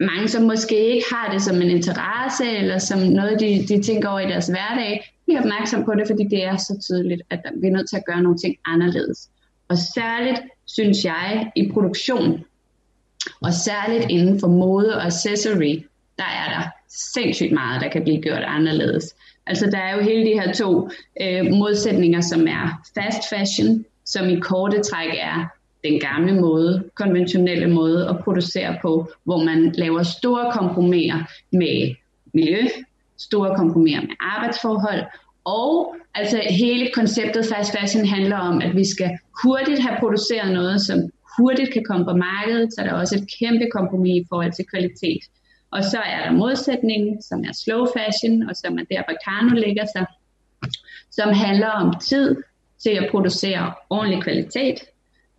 mange, 0.00 0.28
som 0.28 0.42
måske 0.42 0.94
ikke 0.94 1.06
har 1.12 1.32
det 1.32 1.42
som 1.42 1.56
en 1.62 1.70
interesse, 1.70 2.46
eller 2.56 2.78
som 2.78 2.98
noget, 2.98 3.40
de, 3.40 3.66
de 3.68 3.82
tænker 3.82 4.08
over 4.08 4.20
i 4.20 4.28
deres 4.28 4.46
hverdag, 4.46 5.15
bliver 5.26 5.40
opmærksom 5.40 5.84
på 5.84 5.94
det, 5.94 6.06
fordi 6.06 6.24
det 6.24 6.44
er 6.44 6.56
så 6.56 6.78
tydeligt, 6.86 7.22
at 7.30 7.40
vi 7.60 7.66
er 7.66 7.72
nødt 7.72 7.88
til 7.88 7.96
at 7.96 8.04
gøre 8.04 8.22
nogle 8.22 8.38
ting 8.38 8.56
anderledes. 8.66 9.30
Og 9.68 9.78
særligt, 9.78 10.40
synes 10.66 11.04
jeg, 11.04 11.50
i 11.56 11.70
produktion, 11.72 12.44
og 13.42 13.52
særligt 13.52 14.10
inden 14.10 14.40
for 14.40 14.48
mode 14.48 14.96
og 14.96 15.06
accessory, 15.06 15.82
der 16.18 16.24
er 16.24 16.48
der 16.58 16.62
sindssygt 17.14 17.52
meget, 17.52 17.80
der 17.80 17.88
kan 17.88 18.02
blive 18.02 18.22
gjort 18.22 18.42
anderledes. 18.46 19.14
Altså 19.46 19.66
der 19.66 19.78
er 19.78 19.96
jo 19.96 20.02
hele 20.02 20.26
de 20.26 20.40
her 20.40 20.52
to 20.52 20.90
øh, 21.20 21.46
modsætninger, 21.46 22.20
som 22.20 22.46
er 22.46 22.82
fast 22.94 23.28
fashion, 23.30 23.84
som 24.04 24.28
i 24.28 24.40
korte 24.40 24.82
træk 24.82 25.10
er 25.20 25.48
den 25.84 26.00
gamle 26.00 26.40
måde, 26.40 26.84
konventionelle 26.94 27.68
måde 27.68 28.08
at 28.08 28.18
producere 28.24 28.76
på, 28.82 29.10
hvor 29.24 29.44
man 29.44 29.72
laver 29.72 30.02
store 30.02 30.52
kompromiser 30.52 31.18
med 31.52 31.94
miljø, 32.34 32.62
store 33.18 33.56
kompromiser 33.56 34.00
med 34.00 34.16
arbejdsforhold, 34.20 35.02
og 35.44 35.96
altså 36.14 36.42
hele 36.50 36.90
konceptet 36.94 37.46
fast 37.54 37.78
fashion 37.78 38.06
handler 38.06 38.36
om, 38.36 38.62
at 38.62 38.76
vi 38.76 38.84
skal 38.84 39.10
hurtigt 39.42 39.80
have 39.80 39.96
produceret 40.00 40.52
noget, 40.52 40.80
som 40.80 40.98
hurtigt 41.38 41.72
kan 41.72 41.84
komme 41.84 42.04
på 42.04 42.12
markedet, 42.16 42.74
så 42.74 42.82
der 42.82 42.90
er 42.90 43.00
også 43.00 43.14
et 43.16 43.28
kæmpe 43.38 43.66
kompromis 43.72 44.22
i 44.22 44.26
forhold 44.28 44.52
til 44.52 44.64
kvalitet. 44.72 45.22
Og 45.70 45.84
så 45.84 45.98
er 45.98 46.24
der 46.24 46.32
modsætningen, 46.32 47.22
som 47.22 47.40
er 47.40 47.52
slow 47.64 47.86
fashion, 47.96 48.48
og 48.48 48.56
som 48.56 48.78
er 48.78 48.84
der, 48.90 49.02
Bacano 49.08 49.54
ligger 49.54 49.86
sig, 49.94 50.06
som 51.10 51.28
handler 51.32 51.68
om 51.68 51.94
tid 52.00 52.36
til 52.82 52.90
at 52.90 53.08
producere 53.10 53.72
ordentlig 53.90 54.22
kvalitet. 54.22 54.78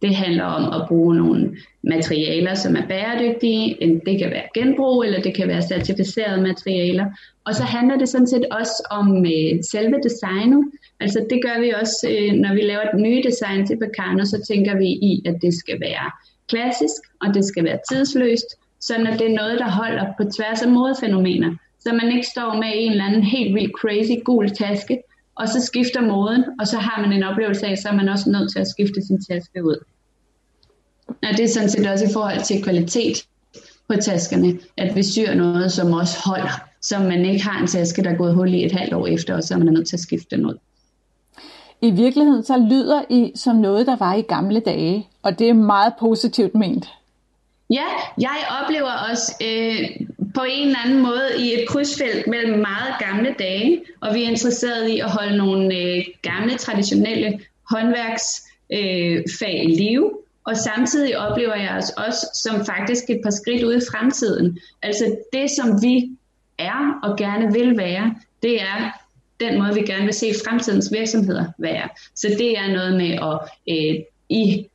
Det 0.01 0.15
handler 0.15 0.43
om 0.43 0.81
at 0.81 0.87
bruge 0.87 1.15
nogle 1.15 1.57
materialer, 1.83 2.53
som 2.53 2.75
er 2.75 2.87
bæredygtige. 2.87 3.77
Det 4.05 4.19
kan 4.19 4.29
være 4.29 4.47
genbrug, 4.53 5.03
eller 5.03 5.21
det 5.21 5.33
kan 5.35 5.47
være 5.47 5.61
certificerede 5.61 6.41
materialer. 6.41 7.05
Og 7.45 7.55
så 7.55 7.63
handler 7.63 7.97
det 7.97 8.09
sådan 8.09 8.27
set 8.27 8.45
også 8.51 8.87
om 8.91 9.25
øh, 9.25 9.63
selve 9.71 9.97
designet. 10.03 10.71
Altså 10.99 11.25
det 11.29 11.39
gør 11.45 11.59
vi 11.61 11.69
også, 11.81 12.07
øh, 12.11 12.33
når 12.33 12.53
vi 12.53 12.61
laver 12.61 12.81
et 12.81 12.99
nye 12.99 13.23
design 13.23 13.67
til 13.67 13.77
Bacano, 13.77 14.25
så 14.25 14.45
tænker 14.47 14.77
vi 14.77 14.87
i, 14.87 15.21
at 15.25 15.35
det 15.41 15.53
skal 15.53 15.79
være 15.79 16.11
klassisk, 16.49 17.01
og 17.21 17.33
det 17.33 17.45
skal 17.45 17.63
være 17.63 17.79
tidsløst, 17.91 18.49
sådan 18.79 19.07
at 19.07 19.19
det 19.19 19.31
er 19.31 19.35
noget, 19.35 19.59
der 19.59 19.69
holder 19.71 20.05
på 20.17 20.23
tværs 20.37 20.61
af 20.61 20.69
modefænomener. 20.69 21.55
Så 21.79 21.93
man 21.93 22.11
ikke 22.11 22.27
står 22.27 22.53
med 22.53 22.71
en 22.73 22.91
eller 22.91 23.05
anden 23.05 23.23
helt 23.23 23.55
vildt 23.55 23.71
crazy 23.81 24.23
gul 24.23 24.49
taske, 24.49 24.97
og 25.39 25.49
så 25.49 25.61
skifter 25.61 26.01
moden, 26.01 26.43
og 26.59 26.67
så 26.67 26.77
har 26.77 27.01
man 27.01 27.13
en 27.13 27.23
oplevelse 27.23 27.67
af, 27.67 27.77
så 27.77 27.89
er 27.89 27.93
man 27.93 28.09
også 28.09 28.29
nødt 28.29 28.51
til 28.51 28.59
at 28.59 28.67
skifte 28.67 29.01
sin 29.07 29.23
taske 29.23 29.63
ud. 29.65 29.77
Og 31.07 31.37
det 31.37 31.39
er 31.39 31.47
sådan 31.47 31.69
set 31.69 31.87
også 31.87 32.05
i 32.05 32.13
forhold 32.13 32.43
til 32.43 32.63
kvalitet 32.63 33.25
på 33.89 33.95
taskerne, 33.95 34.59
at 34.77 34.95
vi 34.95 35.03
syr 35.03 35.33
noget, 35.33 35.71
som 35.71 35.93
også 35.93 36.17
holder, 36.25 36.61
så 36.81 36.99
man 36.99 37.25
ikke 37.25 37.43
har 37.43 37.61
en 37.61 37.67
taske, 37.67 38.03
der 38.03 38.09
er 38.09 38.17
gået 38.17 38.35
hul 38.35 38.53
i 38.53 38.65
et 38.65 38.71
halvt 38.71 38.93
år 38.93 39.07
efter, 39.07 39.35
og 39.35 39.43
så 39.43 39.53
er 39.53 39.57
man 39.57 39.73
nødt 39.73 39.87
til 39.87 39.95
at 39.95 39.99
skifte 39.99 40.35
den 40.35 40.45
ud. 40.45 40.57
I 41.81 41.91
virkeligheden 41.91 42.43
så 42.43 42.57
lyder 42.57 43.01
I 43.09 43.31
som 43.35 43.55
noget, 43.55 43.87
der 43.87 43.95
var 43.95 44.13
i 44.13 44.21
gamle 44.21 44.59
dage, 44.59 45.07
og 45.21 45.39
det 45.39 45.49
er 45.49 45.53
meget 45.53 45.93
positivt 45.99 46.55
ment. 46.55 46.89
Ja, 47.69 47.85
jeg 48.17 48.37
oplever 48.63 48.91
også 49.11 49.33
øh, 49.41 50.07
på 50.35 50.43
en 50.49 50.67
eller 50.67 50.79
anden 50.85 51.01
måde 51.01 51.29
i 51.39 51.53
et 51.53 51.67
krydsfelt 51.67 52.27
mellem 52.27 52.59
meget 52.59 52.93
gamle 52.99 53.35
dage, 53.39 53.81
og 54.01 54.15
vi 54.15 54.23
er 54.23 54.29
interesseret 54.29 54.89
i 54.89 54.99
at 54.99 55.11
holde 55.11 55.37
nogle 55.37 55.77
øh, 55.77 56.05
gamle, 56.21 56.57
traditionelle 56.57 57.39
håndværksfag 57.71 59.59
øh, 59.59 59.71
i 59.71 59.75
live, 59.75 60.11
og 60.43 60.57
samtidig 60.57 61.17
oplever 61.17 61.55
jeg 61.55 61.77
os 61.77 61.89
også 61.89 62.27
som 62.43 62.65
faktisk 62.65 63.09
et 63.09 63.19
par 63.23 63.29
skridt 63.29 63.63
ude 63.63 63.77
i 63.77 63.87
fremtiden. 63.91 64.59
Altså 64.81 65.15
det, 65.33 65.51
som 65.51 65.81
vi 65.81 66.09
er 66.57 66.99
og 67.03 67.17
gerne 67.17 67.53
vil 67.53 67.77
være, 67.77 68.15
det 68.43 68.61
er 68.61 68.91
den 69.39 69.59
måde, 69.59 69.73
vi 69.73 69.81
gerne 69.81 70.05
vil 70.05 70.13
se 70.13 70.33
fremtidens 70.45 70.91
virksomheder 70.91 71.45
være. 71.57 71.89
Så 72.15 72.27
det 72.27 72.57
er 72.57 72.67
noget 72.67 72.97
med 72.97 73.11
at 73.11 73.39
øh, 73.69 74.03
i 74.29 74.67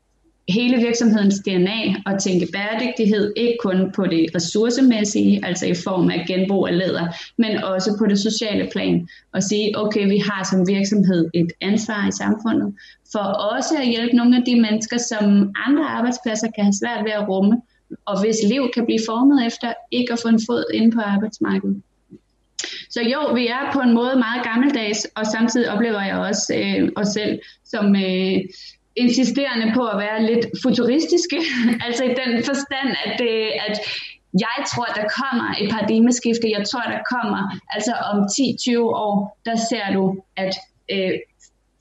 hele 0.52 0.76
virksomhedens 0.76 1.38
DNA 1.46 1.80
og 2.06 2.22
tænke 2.22 2.46
bæredygtighed, 2.52 3.32
ikke 3.36 3.56
kun 3.62 3.92
på 3.96 4.06
det 4.06 4.26
ressourcemæssige, 4.34 5.44
altså 5.44 5.66
i 5.66 5.74
form 5.74 6.10
af 6.10 6.24
genbrug 6.28 6.68
af 6.68 6.78
læder, 6.78 7.06
men 7.38 7.52
også 7.64 7.96
på 7.98 8.06
det 8.06 8.18
sociale 8.18 8.68
plan. 8.72 9.08
Og 9.34 9.42
sige, 9.42 9.78
okay, 9.78 10.04
vi 10.08 10.18
har 10.18 10.48
som 10.50 10.68
virksomhed 10.68 11.30
et 11.34 11.50
ansvar 11.60 12.08
i 12.08 12.12
samfundet 12.12 12.74
for 13.12 13.24
også 13.56 13.74
at 13.82 13.88
hjælpe 13.88 14.16
nogle 14.16 14.36
af 14.36 14.42
de 14.46 14.60
mennesker, 14.60 14.98
som 14.98 15.52
andre 15.66 15.84
arbejdspladser 15.84 16.48
kan 16.54 16.64
have 16.64 16.78
svært 16.82 17.04
ved 17.04 17.12
at 17.12 17.28
rumme, 17.28 17.56
og 18.06 18.20
hvis 18.20 18.36
liv 18.48 18.70
kan 18.74 18.84
blive 18.84 19.00
formet 19.08 19.46
efter 19.46 19.72
ikke 19.90 20.12
at 20.12 20.18
få 20.22 20.28
en 20.28 20.40
fod 20.48 20.64
ind 20.74 20.92
på 20.92 21.00
arbejdsmarkedet. 21.00 21.82
Så 22.90 23.00
jo, 23.02 23.32
vi 23.34 23.46
er 23.46 23.72
på 23.72 23.80
en 23.80 23.92
måde 23.92 24.16
meget 24.16 24.44
gammeldags, 24.44 25.06
og 25.14 25.26
samtidig 25.26 25.70
oplever 25.70 26.02
jeg 26.02 26.16
også 26.18 26.54
øh, 26.56 26.88
os 26.96 27.08
selv 27.08 27.38
som 27.64 27.96
øh, 27.96 28.36
insisterende 28.96 29.72
på 29.74 29.82
at 29.86 29.98
være 29.98 30.26
lidt 30.30 30.46
futuristiske. 30.62 31.38
altså 31.86 32.04
i 32.04 32.14
den 32.22 32.44
forstand, 32.44 32.88
at, 33.04 33.12
det, 33.18 33.34
at 33.68 33.78
jeg 34.46 34.58
tror, 34.72 34.84
der 34.84 35.06
kommer 35.20 35.48
et 35.60 35.70
paradigmeskifte. 35.70 36.54
Jeg 36.56 36.66
tror, 36.68 36.80
der 36.80 37.00
kommer, 37.14 37.40
altså 37.70 37.92
om 38.10 38.18
10-20 38.18 38.78
år, 38.78 39.38
der 39.44 39.56
ser 39.56 39.86
du, 39.96 40.22
at 40.36 40.54
øh, 40.92 41.12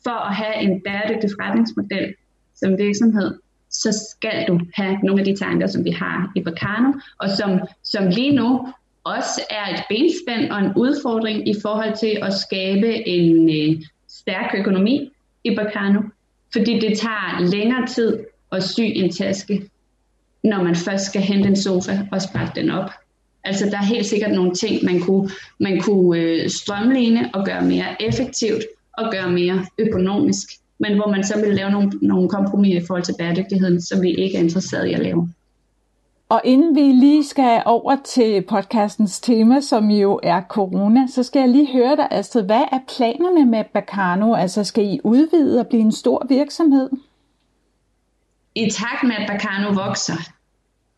for 0.03 0.17
at 0.29 0.35
have 0.35 0.55
en 0.65 0.81
bæredygtig 0.85 1.29
forretningsmodel 1.35 2.13
som 2.55 2.77
virksomhed, 2.77 3.39
så 3.69 3.89
skal 4.11 4.45
du 4.47 4.59
have 4.73 4.97
nogle 5.03 5.21
af 5.21 5.25
de 5.25 5.35
tanker, 5.35 5.67
som 5.67 5.85
vi 5.85 5.91
har 5.91 6.31
i 6.35 6.41
Bacano, 6.43 6.91
og 7.19 7.29
som, 7.29 7.59
som 7.83 8.07
lige 8.07 8.35
nu 8.35 8.67
også 9.03 9.41
er 9.49 9.73
et 9.73 9.83
benspænd 9.89 10.51
og 10.51 10.59
en 10.59 10.71
udfordring 10.75 11.49
i 11.49 11.55
forhold 11.61 11.97
til 11.97 12.19
at 12.21 12.33
skabe 12.33 13.07
en 13.07 13.49
øh, 13.49 13.81
stærk 14.07 14.55
økonomi 14.57 15.11
i 15.43 15.55
Bacano, 15.55 16.01
fordi 16.53 16.79
det 16.79 16.97
tager 16.97 17.49
længere 17.51 17.87
tid 17.87 18.19
at 18.51 18.63
sy 18.63 18.81
en 18.81 19.11
taske, 19.11 19.69
når 20.43 20.63
man 20.63 20.75
først 20.75 21.05
skal 21.05 21.21
hente 21.21 21.47
en 21.47 21.55
sofa 21.55 21.99
og 22.11 22.21
sparke 22.21 22.61
den 22.61 22.69
op. 22.69 22.89
Altså 23.43 23.65
der 23.65 23.77
er 23.77 23.85
helt 23.85 24.05
sikkert 24.05 24.31
nogle 24.31 24.53
ting, 24.53 24.85
man 24.85 24.99
kunne, 24.99 25.29
man 25.59 25.81
kunne 25.81 26.19
øh, 26.19 26.49
strømligne 26.49 27.29
og 27.33 27.45
gøre 27.45 27.61
mere 27.61 28.01
effektivt 28.01 28.63
og 28.97 29.11
gøre 29.11 29.31
mere 29.31 29.65
økonomisk, 29.77 30.47
men 30.79 30.95
hvor 30.95 31.11
man 31.11 31.23
så 31.23 31.39
vil 31.39 31.55
lave 31.55 31.71
nogle, 31.71 31.91
nogle 32.01 32.29
kompromiser 32.29 32.81
i 32.81 32.85
forhold 32.87 33.03
til 33.03 33.15
bæredygtigheden, 33.17 33.81
som 33.81 34.01
vi 34.01 34.09
ikke 34.09 34.37
er 34.37 34.41
interesseret 34.41 34.87
i 34.87 34.93
at 34.93 34.99
lave. 34.99 35.33
Og 36.31 36.41
inden 36.43 36.75
vi 36.75 36.81
lige 36.81 37.23
skal 37.27 37.61
over 37.65 37.95
til 38.05 38.41
podcastens 38.41 39.19
tema, 39.19 39.61
som 39.61 39.91
jo 39.91 40.19
er 40.23 40.41
corona, 40.41 41.07
så 41.07 41.23
skal 41.23 41.39
jeg 41.39 41.49
lige 41.49 41.73
høre 41.73 41.95
dig, 41.95 42.07
Astrid. 42.11 42.43
Hvad 42.43 42.63
er 42.71 42.79
planerne 42.95 43.45
med 43.45 43.63
Bacano? 43.73 44.33
Altså 44.33 44.63
skal 44.63 44.85
I 44.85 44.99
udvide 45.03 45.59
og 45.59 45.67
blive 45.67 45.81
en 45.81 45.91
stor 45.91 46.25
virksomhed? 46.29 46.89
I 48.55 48.69
takt 48.69 49.03
med, 49.03 49.15
at 49.19 49.27
Bacano 49.27 49.73
vokser, 49.87 50.17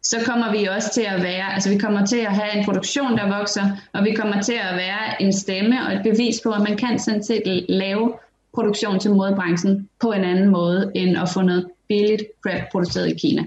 så 0.01 0.17
kommer 0.25 0.51
vi 0.51 0.65
også 0.65 0.89
til 0.93 1.01
at 1.01 1.23
være, 1.23 1.53
altså 1.53 1.69
vi 1.69 1.77
kommer 1.77 2.05
til 2.05 2.17
at 2.17 2.31
have 2.31 2.57
en 2.57 2.65
produktion, 2.65 3.17
der 3.17 3.37
vokser, 3.37 3.63
og 3.93 4.03
vi 4.03 4.13
kommer 4.13 4.41
til 4.41 4.53
at 4.53 4.75
være 4.75 5.21
en 5.21 5.33
stemme 5.33 5.85
og 5.85 5.93
et 5.93 6.01
bevis 6.03 6.41
på, 6.43 6.51
at 6.51 6.61
man 6.61 6.77
kan 6.77 6.99
sådan 6.99 7.23
set 7.23 7.65
lave 7.69 8.13
produktion 8.55 8.99
til 8.99 9.11
modebranchen 9.11 9.89
på 10.01 10.11
en 10.11 10.23
anden 10.23 10.49
måde, 10.49 10.91
end 10.95 11.17
at 11.17 11.29
få 11.29 11.41
noget 11.41 11.69
billigt 11.87 12.23
crap 12.43 12.61
produceret 12.71 13.09
i 13.09 13.13
Kina. 13.13 13.43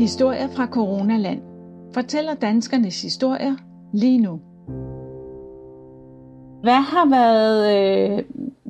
Historier 0.00 0.48
fra 0.56 0.66
Coronaland 0.66 1.40
fortæller 1.94 2.34
danskernes 2.34 3.02
historier 3.02 3.56
lige 3.94 4.18
nu. 4.18 4.40
Hvad 6.62 6.82
har 6.92 7.08
været 7.10 7.60
øh, 7.76 8.24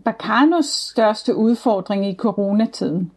Bacanos 0.04 0.66
største 0.66 1.36
udfordring 1.36 2.08
i 2.08 2.14
coronatiden? 2.14 3.10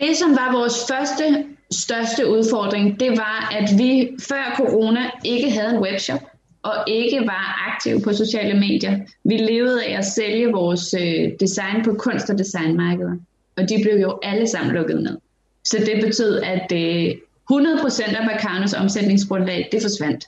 Det, 0.00 0.16
som 0.16 0.30
var 0.30 0.58
vores 0.58 0.86
første 0.90 1.44
største 1.70 2.30
udfordring, 2.30 3.00
det 3.00 3.10
var, 3.10 3.54
at 3.60 3.78
vi 3.78 4.08
før 4.28 4.54
corona 4.56 5.00
ikke 5.24 5.50
havde 5.50 5.76
en 5.76 5.82
webshop 5.82 6.20
og 6.62 6.74
ikke 6.86 7.20
var 7.20 7.72
aktive 7.72 8.00
på 8.00 8.12
sociale 8.12 8.60
medier. 8.60 9.00
Vi 9.24 9.36
levede 9.36 9.84
af 9.84 9.98
at 9.98 10.04
sælge 10.04 10.52
vores 10.52 10.94
øh, 10.94 11.32
design 11.40 11.84
på 11.84 11.94
kunst- 11.94 12.30
og 12.30 12.38
designmarkeder, 12.38 13.16
og 13.56 13.68
de 13.68 13.74
blev 13.82 14.00
jo 14.00 14.18
alle 14.22 14.46
sammen 14.46 14.74
lukket 14.74 15.02
ned. 15.02 15.18
Så 15.64 15.76
det 15.86 16.04
betød, 16.04 16.40
at 16.40 16.72
øh, 16.72 17.14
100% 17.52 18.16
af 18.16 18.28
Bacanos 18.30 18.74
omsætningsgrundlag, 18.74 19.68
det 19.72 19.82
forsvandt. 19.82 20.24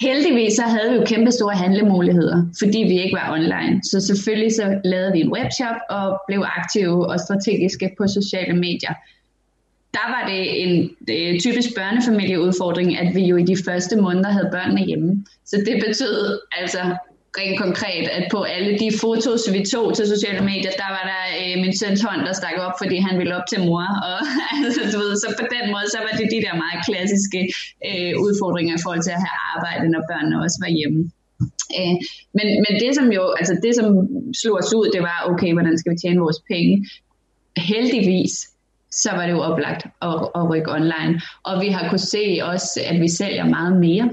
Heldigvis 0.00 0.54
så 0.54 0.62
havde 0.62 0.90
vi 0.90 0.96
jo 0.96 1.04
kæmpe 1.04 1.30
store 1.30 1.54
handlemuligheder, 1.54 2.46
fordi 2.58 2.78
vi 2.78 3.02
ikke 3.02 3.16
var 3.16 3.32
online. 3.32 3.80
Så 3.84 4.00
selvfølgelig 4.00 4.52
så 4.54 4.80
lavede 4.84 5.12
vi 5.12 5.20
en 5.20 5.32
webshop 5.32 5.76
og 5.90 6.20
blev 6.28 6.44
aktive 6.56 7.06
og 7.06 7.20
strategiske 7.20 7.90
på 7.98 8.06
sociale 8.06 8.54
medier. 8.54 8.94
Der 9.94 10.06
var 10.14 10.28
det 10.28 10.62
en 10.62 10.90
det 11.06 11.40
typisk 11.40 11.68
børnefamilieudfordring, 11.76 12.98
at 12.98 13.14
vi 13.14 13.24
jo 13.24 13.36
i 13.36 13.42
de 13.42 13.56
første 13.66 13.96
måneder 13.96 14.30
havde 14.30 14.48
børnene 14.52 14.84
hjemme. 14.84 15.24
Så 15.44 15.56
det 15.66 15.84
betød 15.86 16.40
altså 16.60 16.96
rent 17.38 17.56
konkret, 17.64 18.04
at 18.18 18.24
på 18.34 18.40
alle 18.54 18.72
de 18.82 18.88
fotos, 19.02 19.42
vi 19.56 19.60
tog 19.74 19.86
til 19.96 20.04
sociale 20.14 20.42
medier, 20.50 20.72
der 20.82 20.90
var 20.96 21.04
der 21.12 21.22
øh, 21.40 21.54
min 21.64 21.74
søns 21.80 22.00
hånd, 22.06 22.20
der 22.26 22.32
stak 22.40 22.56
op, 22.66 22.74
fordi 22.82 22.96
han 23.06 23.14
ville 23.20 23.36
op 23.38 23.46
til 23.52 23.60
mor. 23.66 23.86
Og, 24.08 24.18
altså, 24.64 24.80
du 24.92 24.96
ved, 25.02 25.12
så 25.22 25.28
på 25.40 25.46
den 25.54 25.64
måde, 25.74 25.86
så 25.94 25.98
var 26.06 26.12
det 26.18 26.26
de 26.34 26.44
der 26.46 26.54
meget 26.64 26.80
klassiske 26.88 27.40
øh, 27.88 28.12
udfordringer 28.24 28.72
i 28.74 28.82
forhold 28.84 29.02
til 29.04 29.14
at 29.16 29.22
have 29.26 29.38
arbejde, 29.54 29.84
når 29.94 30.02
børnene 30.10 30.36
også 30.44 30.58
var 30.64 30.70
hjemme. 30.78 31.00
Øh, 31.78 31.94
men, 32.36 32.46
men 32.64 32.72
det 32.82 32.90
som 32.98 33.06
jo, 33.18 33.24
altså 33.40 33.54
det 33.64 33.72
som 33.78 33.86
slog 34.40 34.56
os 34.62 34.74
ud, 34.78 34.86
det 34.94 35.02
var, 35.08 35.18
okay, 35.30 35.50
hvordan 35.56 35.78
skal 35.78 35.92
vi 35.92 35.98
tjene 36.02 36.24
vores 36.26 36.40
penge? 36.52 36.74
Heldigvis, 37.70 38.34
så 39.02 39.10
var 39.16 39.24
det 39.26 39.32
jo 39.32 39.40
oplagt 39.50 39.82
at, 40.08 40.16
at 40.38 40.42
rykke 40.50 40.70
online. 40.78 41.12
Og 41.48 41.54
vi 41.62 41.68
har 41.68 41.88
kunne 41.90 42.06
se 42.16 42.24
også, 42.52 42.80
at 42.90 43.00
vi 43.00 43.08
sælger 43.08 43.44
meget 43.56 43.76
mere 43.86 44.06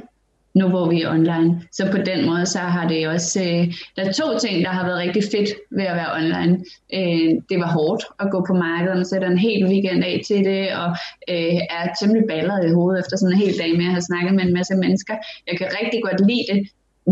nu 0.56 0.68
hvor 0.70 0.90
vi 0.90 1.02
er 1.02 1.10
online. 1.10 1.62
Så 1.72 1.92
på 1.92 1.98
den 1.98 2.26
måde, 2.26 2.46
så 2.46 2.60
har 2.60 2.88
det 2.88 3.08
også, 3.08 3.40
øh, 3.44 3.74
der 3.96 4.04
er 4.06 4.12
to 4.12 4.28
ting, 4.40 4.66
der 4.66 4.70
har 4.70 4.86
været 4.86 5.00
rigtig 5.00 5.24
fedt 5.24 5.50
ved 5.72 5.84
at 5.84 5.96
være 5.96 6.14
online. 6.20 6.54
Øh, 6.98 7.30
det 7.50 7.58
var 7.64 7.72
hårdt 7.78 8.04
at 8.20 8.32
gå 8.32 8.46
på 8.48 8.54
markedet, 8.54 9.00
og 9.00 9.06
sætter 9.06 9.30
en 9.30 9.38
hel 9.38 9.66
weekend 9.66 10.04
af 10.04 10.22
til 10.28 10.46
det, 10.46 10.64
og 10.82 10.90
øh, 11.30 11.60
er 11.78 11.84
temmelig 12.00 12.24
balleret 12.30 12.70
i 12.70 12.74
hovedet 12.74 13.00
efter 13.00 13.18
sådan 13.18 13.34
en 13.34 13.44
hel 13.44 13.58
dag 13.62 13.72
med 13.78 13.86
at 13.86 13.92
have 13.92 14.08
snakket 14.10 14.34
med 14.36 14.44
en 14.44 14.54
masse 14.54 14.76
mennesker. 14.76 15.16
Jeg 15.48 15.58
kan 15.58 15.68
rigtig 15.82 16.00
godt 16.04 16.20
lide 16.30 16.46
det, 16.52 16.60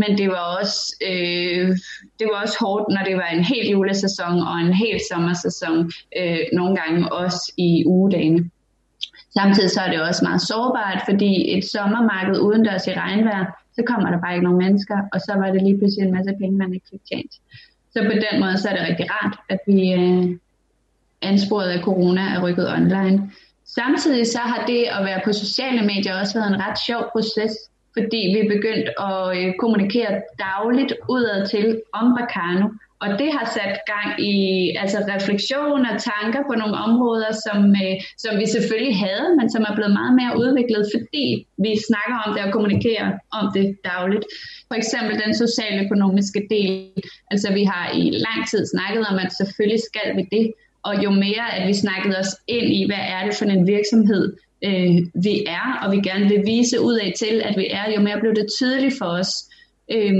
men 0.01 0.17
det 0.17 0.27
var 0.27 0.43
også 0.59 0.79
øh, 1.09 1.67
det 2.19 2.25
var 2.31 2.37
også 2.43 2.57
hårdt, 2.61 2.85
når 2.95 3.03
det 3.09 3.15
var 3.15 3.29
en 3.37 3.43
helt 3.43 3.71
julesæson 3.71 4.37
og 4.49 4.55
en 4.65 4.73
helt 4.73 5.01
sommersæson, 5.11 5.91
øh, 6.19 6.43
nogle 6.53 6.75
gange 6.75 7.13
også 7.13 7.53
i 7.57 7.83
ugedagene. 7.85 8.49
Samtidig 9.37 9.69
så 9.71 9.81
er 9.81 9.89
det 9.91 10.01
også 10.01 10.25
meget 10.25 10.41
sårbart, 10.41 11.01
fordi 11.09 11.57
et 11.57 11.63
sommermarked 11.65 12.39
udendørs 12.39 12.87
i 12.87 12.93
regnvejr, 12.93 13.45
så 13.75 13.81
kommer 13.87 14.09
der 14.11 14.19
bare 14.21 14.33
ikke 14.33 14.43
nogen 14.43 14.63
mennesker, 14.65 14.97
og 15.13 15.19
så 15.21 15.33
var 15.35 15.51
det 15.51 15.61
lige 15.61 15.77
pludselig 15.77 16.05
en 16.05 16.15
masse 16.17 16.33
penge, 16.39 16.57
man 16.57 16.73
ikke 16.73 16.85
fik 16.91 17.05
tjent. 17.11 17.33
Så 17.93 17.99
på 18.09 18.13
den 18.25 18.39
måde 18.41 18.57
så 18.57 18.69
er 18.69 18.75
det 18.75 18.87
rigtig 18.89 19.07
rart, 19.11 19.35
at 19.49 19.59
vi 19.67 19.93
øh, 19.93 20.37
ansporet 21.21 21.69
af 21.69 21.81
corona 21.83 22.21
er 22.21 22.43
rykket 22.43 22.67
online. 22.69 23.31
Samtidig 23.65 24.27
så 24.27 24.39
har 24.39 24.65
det 24.65 24.83
at 24.97 25.05
være 25.05 25.21
på 25.25 25.33
sociale 25.33 25.81
medier 25.81 26.19
også 26.19 26.39
været 26.39 26.53
en 26.53 26.61
ret 26.65 26.79
sjov 26.87 27.01
proces, 27.11 27.53
fordi 27.93 28.21
vi 28.33 28.39
er 28.45 28.53
begyndt 28.55 28.87
at 29.09 29.37
øh, 29.37 29.53
kommunikere 29.59 30.21
dagligt 30.39 30.93
udad 31.09 31.47
til 31.47 31.81
om 31.93 32.17
Bacano, 32.17 32.67
og 33.03 33.09
det 33.19 33.29
har 33.37 33.45
sat 33.57 33.75
gang 33.93 34.09
i 34.33 34.35
altså 34.81 34.99
refleksion 35.13 35.81
og 35.91 35.95
tanker 36.11 36.41
på 36.49 36.53
nogle 36.61 36.75
områder, 36.87 37.31
som, 37.45 37.59
øh, 37.83 37.95
som 38.23 38.33
vi 38.41 38.45
selvfølgelig 38.55 38.95
havde, 39.05 39.27
men 39.37 39.47
som 39.53 39.61
er 39.69 39.75
blevet 39.77 39.93
meget 39.99 40.13
mere 40.19 40.33
udviklet, 40.43 40.83
fordi 40.95 41.25
vi 41.65 41.71
snakker 41.89 42.15
om 42.25 42.29
det 42.35 42.41
og 42.45 42.51
kommunikerer 42.55 43.09
om 43.39 43.45
det 43.55 43.65
dagligt. 43.91 44.25
For 44.69 44.75
eksempel 44.81 45.13
den 45.25 45.33
socialøkonomiske 45.43 46.41
del. 46.53 46.73
Altså 47.31 47.47
vi 47.57 47.63
har 47.73 47.85
i 48.01 48.03
lang 48.27 48.39
tid 48.51 48.61
snakket 48.73 49.03
om, 49.11 49.15
at 49.23 49.31
selvfølgelig 49.39 49.81
skal 49.89 50.07
vi 50.17 50.23
det. 50.35 50.45
Og 50.87 50.93
jo 51.03 51.11
mere, 51.25 51.45
at 51.57 51.67
vi 51.67 51.73
snakkede 51.73 52.15
os 52.23 52.31
ind 52.47 52.67
i, 52.79 52.81
hvad 52.89 53.03
er 53.15 53.21
det 53.25 53.33
for 53.35 53.45
en 53.45 53.67
virksomhed, 53.67 54.25
øh, 54.67 54.95
vi 55.27 55.35
er, 55.59 55.67
og 55.83 55.87
vi 55.95 55.99
gerne 56.09 56.25
vil 56.31 56.43
vise 56.45 56.81
ud 56.81 56.95
af 57.05 57.13
til, 57.17 57.41
at 57.47 57.53
vi 57.57 57.65
er, 57.79 57.85
jo 57.95 58.01
mere 58.01 58.19
blev 58.19 58.35
det 58.35 58.47
tydeligt 58.57 58.95
for 58.99 59.05
os, 59.05 59.31
øh, 59.91 60.13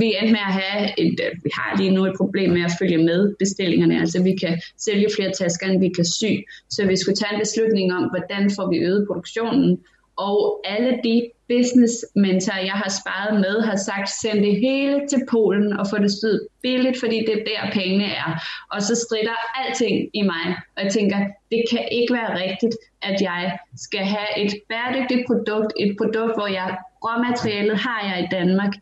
vi 0.00 0.16
endte 0.18 0.32
med 0.32 0.44
at 0.48 0.54
have, 0.62 1.00
et, 1.00 1.20
øh, 1.24 1.30
vi 1.44 1.50
har 1.58 1.76
lige 1.76 1.90
nu 1.90 2.04
et 2.06 2.16
problem 2.16 2.50
med 2.50 2.64
at 2.64 2.72
følge 2.78 2.98
med 2.98 3.34
bestillingerne, 3.38 4.00
altså 4.00 4.22
vi 4.22 4.36
kan 4.36 4.60
sælge 4.78 5.08
flere 5.16 5.32
tasker, 5.32 5.66
end 5.66 5.80
vi 5.80 5.88
kan 5.88 6.04
sy, 6.04 6.32
så 6.70 6.86
vi 6.86 6.96
skulle 6.96 7.16
tage 7.16 7.34
en 7.34 7.40
beslutning 7.40 7.92
om, 7.92 8.04
hvordan 8.12 8.50
får 8.56 8.70
vi 8.70 8.76
øget 8.78 9.06
produktionen, 9.06 9.78
og 10.26 10.60
alle 10.64 10.92
de 11.04 11.30
businessmentorer, 11.48 12.64
jeg 12.70 12.78
har 12.82 12.90
sparet 13.00 13.40
med, 13.40 13.54
har 13.68 13.76
sagt, 13.76 14.08
send 14.22 14.38
det 14.46 14.56
hele 14.66 14.96
til 15.10 15.20
Polen 15.30 15.72
og 15.72 15.86
få 15.90 15.98
det 15.98 16.12
syet 16.12 16.40
billigt, 16.62 17.00
fordi 17.00 17.18
det 17.26 17.34
er 17.38 17.44
der 17.50 17.72
pengene 17.72 18.04
er. 18.04 18.30
Og 18.72 18.82
så 18.82 18.94
strider 18.94 19.38
alting 19.60 20.10
i 20.14 20.22
mig, 20.22 20.46
og 20.76 20.84
jeg 20.84 20.92
tænker, 20.92 21.18
det 21.52 21.62
kan 21.70 21.84
ikke 21.92 22.14
være 22.14 22.32
rigtigt, 22.44 22.76
at 23.02 23.22
jeg 23.22 23.58
skal 23.76 24.04
have 24.14 24.30
et 24.44 24.52
bæredygtigt 24.68 25.22
produkt, 25.26 25.72
et 25.84 25.96
produkt, 26.00 26.34
hvor 26.38 26.46
jeg 26.46 26.76
råmaterialet 27.04 27.76
har 27.76 28.00
jeg 28.08 28.24
i 28.24 28.28
Danmark, 28.36 28.72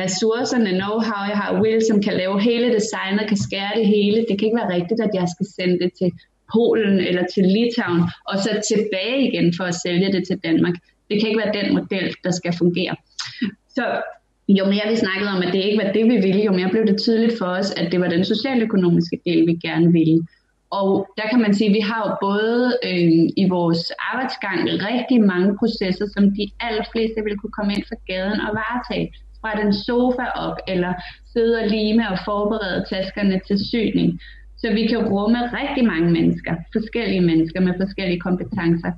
ressourcerne, 0.00 0.70
know-how, 0.82 1.22
jeg 1.28 1.38
har 1.42 1.60
Will, 1.62 1.80
som 1.90 2.02
kan 2.02 2.14
lave 2.14 2.40
hele 2.40 2.74
designet, 2.74 3.28
kan 3.28 3.36
skære 3.36 3.72
det 3.76 3.86
hele. 3.86 4.18
Det 4.28 4.38
kan 4.38 4.46
ikke 4.46 4.60
være 4.62 4.74
rigtigt, 4.74 5.00
at 5.00 5.10
jeg 5.14 5.26
skal 5.34 5.46
sende 5.56 5.78
det 5.84 5.90
til 5.98 6.10
Polen 6.52 7.00
eller 7.08 7.24
til 7.34 7.44
Litauen, 7.54 8.02
og 8.28 8.38
så 8.38 8.50
tilbage 8.70 9.18
igen 9.28 9.54
for 9.56 9.64
at 9.64 9.74
sælge 9.74 10.12
det 10.12 10.26
til 10.26 10.38
Danmark. 10.44 10.74
Det 11.10 11.20
kan 11.20 11.28
ikke 11.28 11.42
være 11.44 11.62
den 11.62 11.74
model, 11.74 12.14
der 12.24 12.30
skal 12.30 12.52
fungere. 12.58 12.96
Så 13.68 13.84
jo 14.48 14.64
mere 14.64 14.86
vi 14.90 14.96
snakkede 14.96 15.30
om, 15.30 15.42
at 15.42 15.52
det 15.52 15.64
ikke 15.64 15.84
var 15.84 15.92
det, 15.92 16.04
vi 16.04 16.16
ville, 16.26 16.44
jo 16.44 16.52
mere 16.52 16.70
blev 16.70 16.86
det 16.86 17.00
tydeligt 17.00 17.38
for 17.38 17.46
os, 17.46 17.70
at 17.70 17.92
det 17.92 18.00
var 18.00 18.08
den 18.08 18.24
socialøkonomiske 18.24 19.20
del, 19.26 19.46
vi 19.46 19.54
gerne 19.54 19.92
ville. 19.92 20.26
Og 20.70 21.08
der 21.18 21.26
kan 21.30 21.40
man 21.40 21.54
sige, 21.54 21.70
at 21.70 21.74
vi 21.74 21.80
har 21.80 22.00
jo 22.06 22.10
både 22.28 22.78
øh, 22.88 23.22
i 23.42 23.44
vores 23.48 23.82
arbejdsgang 24.10 24.60
rigtig 24.90 25.20
mange 25.32 25.58
processer, 25.58 26.06
som 26.14 26.24
de 26.38 26.44
allerfleste 26.60 27.18
vil 27.24 27.38
kunne 27.38 27.56
komme 27.58 27.72
ind 27.74 27.84
fra 27.88 27.96
gaden 28.06 28.40
og 28.40 28.50
varetage 28.60 29.12
fra 29.42 29.62
den 29.62 29.72
sofa 29.72 30.26
op, 30.46 30.58
eller 30.68 30.92
sidde 31.32 31.58
og 31.60 31.68
lime 31.68 32.10
og 32.10 32.18
forberede 32.24 32.84
taskerne 32.90 33.40
til 33.46 33.58
syning. 33.72 34.20
Så 34.56 34.72
vi 34.72 34.86
kan 34.86 35.08
rumme 35.08 35.38
rigtig 35.60 35.84
mange 35.84 36.10
mennesker, 36.10 36.54
forskellige 36.72 37.20
mennesker 37.20 37.60
med 37.60 37.74
forskellige 37.80 38.20
kompetencer. 38.20 38.92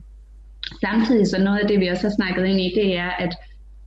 Samtidig 0.81 1.27
så 1.27 1.39
noget 1.39 1.59
af 1.59 1.69
det, 1.69 1.81
vi 1.81 1.89
også 1.89 2.03
har 2.09 2.15
snakket 2.15 2.45
ind 2.45 2.61
i, 2.61 2.73
det 2.75 2.97
er, 2.97 3.11
at 3.11 3.35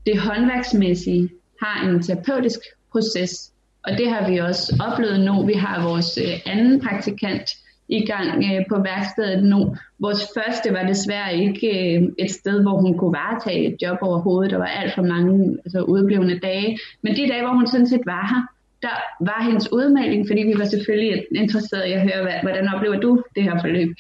det 0.06 0.20
håndværksmæssige 0.20 1.30
har 1.64 1.90
en 1.90 2.04
terapeutisk 2.04 2.60
proces, 2.92 3.52
og 3.86 3.98
det 3.98 4.10
har 4.10 4.30
vi 4.30 4.38
også 4.38 4.84
oplevet 4.88 5.20
nu. 5.20 5.46
Vi 5.46 5.54
har 5.54 5.88
vores 5.90 6.18
øh, 6.18 6.54
anden 6.54 6.82
praktikant, 6.82 7.50
i 7.90 8.06
gang 8.06 8.44
øh, 8.44 8.66
på 8.70 8.82
værkstedet 8.82 9.44
nu. 9.44 9.76
Vores 10.00 10.22
første 10.38 10.74
var 10.74 10.84
desværre 10.84 11.38
ikke 11.38 11.98
øh, 11.98 12.10
et 12.18 12.32
sted, 12.32 12.62
hvor 12.62 12.82
hun 12.82 12.98
kunne 12.98 13.14
varetage 13.14 13.74
et 13.74 13.82
job 13.82 13.98
overhovedet. 14.02 14.52
Der 14.52 14.58
var 14.58 14.66
alt 14.66 14.96
for 14.96 15.02
mange 15.02 15.58
altså, 15.66 15.82
udblivende 15.82 16.40
dage. 16.40 16.80
Men 17.02 17.16
de 17.16 17.28
dage, 17.28 17.42
hvor 17.42 17.54
hun 17.54 17.68
sådan 17.68 17.88
set 17.88 18.06
var 18.06 18.28
her, 18.34 18.42
der 18.82 19.26
var 19.26 19.44
hendes 19.44 19.72
udmelding, 19.72 20.28
fordi 20.28 20.42
vi 20.42 20.54
var 20.58 20.66
selvfølgelig 20.66 21.26
interesserede 21.36 21.90
i 21.90 21.92
at 21.92 22.02
høre, 22.02 22.24
hvad, 22.24 22.34
hvordan 22.44 22.74
oplever 22.74 23.00
du 23.00 23.24
det 23.36 23.44
her 23.44 23.60
forløb. 23.62 23.96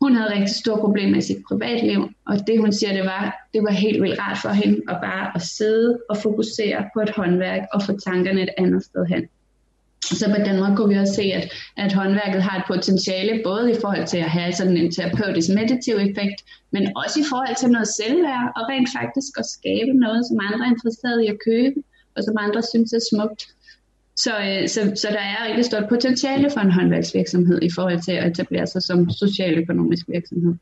Hun 0.00 0.14
havde 0.14 0.34
rigtig 0.34 0.54
store 0.54 0.78
problemer 0.78 1.16
i 1.16 1.20
sit 1.20 1.38
privatliv, 1.48 2.08
og 2.26 2.36
det 2.46 2.60
hun 2.60 2.72
siger, 2.72 2.92
det 2.92 3.04
var, 3.04 3.48
det 3.54 3.62
var 3.62 3.70
helt 3.70 4.02
vildt 4.02 4.20
rart 4.20 4.38
for 4.38 4.48
hende 4.48 4.80
at 4.88 4.96
bare 5.02 5.32
at 5.34 5.42
sidde 5.42 5.98
og 6.08 6.16
fokusere 6.16 6.88
på 6.94 7.00
et 7.00 7.10
håndværk 7.10 7.62
og 7.72 7.82
få 7.82 7.92
tankerne 7.92 8.42
et 8.42 8.48
andet 8.58 8.84
sted 8.84 9.06
hen. 9.06 9.28
Så 10.20 10.26
på 10.36 10.40
den 10.48 10.56
måde 10.60 10.76
kunne 10.76 10.88
vi 10.94 11.00
også 11.00 11.14
se, 11.14 11.22
at, 11.22 11.52
at 11.76 11.92
håndværket 11.92 12.42
har 12.42 12.58
et 12.58 12.64
potentiale, 12.66 13.40
både 13.44 13.70
i 13.70 13.76
forhold 13.82 14.06
til 14.06 14.18
at 14.18 14.30
have 14.30 14.52
sådan 14.52 14.76
en 14.76 14.92
terapeutisk 14.92 15.48
meditativ 15.58 15.94
effekt, 15.94 16.38
men 16.72 16.82
også 17.02 17.16
i 17.20 17.26
forhold 17.30 17.56
til 17.56 17.68
noget 17.70 17.88
selvværd, 17.98 18.46
og 18.56 18.62
rent 18.70 18.88
faktisk 18.98 19.32
at 19.38 19.46
skabe 19.56 19.92
noget, 20.04 20.20
som 20.28 20.38
andre 20.48 20.66
er 20.66 20.70
interesserede 20.74 21.24
i 21.24 21.28
at 21.34 21.38
købe, 21.48 21.78
og 22.16 22.20
som 22.24 22.34
andre 22.38 22.62
synes 22.62 22.92
er 22.92 23.02
smukt. 23.12 23.42
Så, 24.24 24.32
øh, 24.48 24.68
så, 24.68 24.80
så 25.02 25.08
der 25.16 25.24
er 25.32 25.46
rigtig 25.48 25.64
stort 25.64 25.88
potentiale 25.88 26.50
for 26.50 26.60
en 26.60 26.70
håndværksvirksomhed 26.70 27.58
i 27.62 27.70
forhold 27.76 28.00
til 28.02 28.12
at 28.12 28.26
etablere 28.30 28.66
sig 28.66 28.82
som 28.82 29.10
socialøkonomisk 29.10 30.04
virksomhed. 30.08 30.54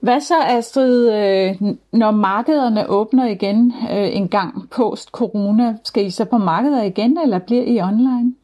Hvad 0.00 0.20
så, 0.20 0.34
Astrid, 0.40 1.12
øh, 1.12 1.72
når 1.92 2.10
markederne 2.10 2.88
åbner 2.88 3.26
igen 3.26 3.72
øh, 3.90 4.16
en 4.16 4.28
gang 4.28 4.70
post-corona, 4.70 5.76
skal 5.84 6.06
I 6.06 6.10
så 6.10 6.24
på 6.24 6.38
markeder 6.38 6.82
igen, 6.82 7.18
eller 7.18 7.38
bliver 7.38 7.62
I 7.62 7.80
online? 7.80 8.34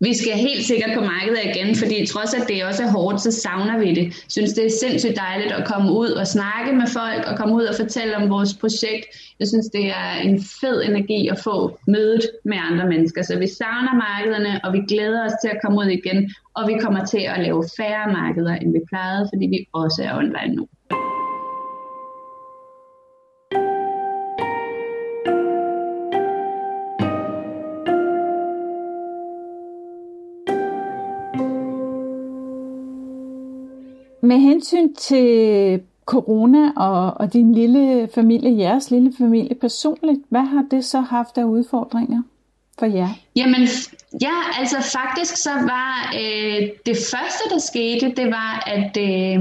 Vi 0.00 0.14
skal 0.14 0.32
helt 0.32 0.64
sikkert 0.64 0.90
på 0.94 1.00
markedet 1.00 1.38
igen, 1.44 1.76
fordi 1.76 2.06
trods 2.06 2.34
at 2.34 2.48
det 2.48 2.64
også 2.64 2.82
er 2.82 2.90
hårdt, 2.90 3.20
så 3.20 3.30
savner 3.30 3.78
vi 3.78 3.94
det. 3.94 4.24
Synes 4.28 4.52
det 4.52 4.66
er 4.66 4.78
sindssygt 4.80 5.16
dejligt 5.16 5.52
at 5.52 5.66
komme 5.66 5.92
ud 5.92 6.08
og 6.08 6.26
snakke 6.26 6.72
med 6.72 6.86
folk 6.86 7.22
og 7.30 7.36
komme 7.38 7.54
ud 7.54 7.64
og 7.64 7.74
fortælle 7.74 8.16
om 8.16 8.30
vores 8.30 8.54
projekt. 8.54 9.06
Jeg 9.40 9.48
synes 9.48 9.66
det 9.66 9.86
er 9.86 10.10
en 10.24 10.40
fed 10.60 10.82
energi 10.82 11.28
at 11.28 11.38
få 11.38 11.78
mødet 11.86 12.24
med 12.44 12.58
andre 12.70 12.86
mennesker. 12.88 13.22
Så 13.22 13.38
vi 13.38 13.46
savner 13.46 13.94
markederne, 13.94 14.60
og 14.64 14.72
vi 14.72 14.80
glæder 14.88 15.24
os 15.24 15.36
til 15.42 15.48
at 15.54 15.58
komme 15.64 15.78
ud 15.78 15.86
igen. 15.86 16.30
Og 16.56 16.68
vi 16.68 16.74
kommer 16.80 17.04
til 17.04 17.24
at 17.34 17.40
lave 17.42 17.64
færre 17.76 18.12
markeder, 18.12 18.54
end 18.54 18.72
vi 18.72 18.80
plejede, 18.88 19.28
fordi 19.32 19.46
vi 19.46 19.66
også 19.72 20.02
er 20.02 20.18
online 20.18 20.54
nu. 20.56 20.68
Med 34.26 34.38
hensyn 34.38 34.94
til 34.94 35.80
corona 36.06 36.70
og, 36.76 37.14
og 37.20 37.32
din 37.32 37.54
lille 37.54 38.08
familie, 38.14 38.58
jeres 38.58 38.90
lille 38.90 39.12
familie 39.18 39.54
personligt, 39.54 40.20
hvad 40.28 40.40
har 40.40 40.64
det 40.70 40.84
så 40.84 41.00
haft 41.00 41.38
af 41.38 41.44
udfordringer 41.44 42.22
for 42.78 42.86
jer? 42.86 43.08
Jamen, 43.36 43.68
ja, 44.22 44.36
altså 44.58 44.76
faktisk 44.98 45.36
så 45.36 45.50
var 45.50 46.14
øh, 46.20 46.68
det 46.86 46.96
første, 46.96 47.44
der 47.50 47.58
skete, 47.58 48.12
det 48.16 48.26
var, 48.26 48.64
at 48.66 48.96
øh, 48.96 49.40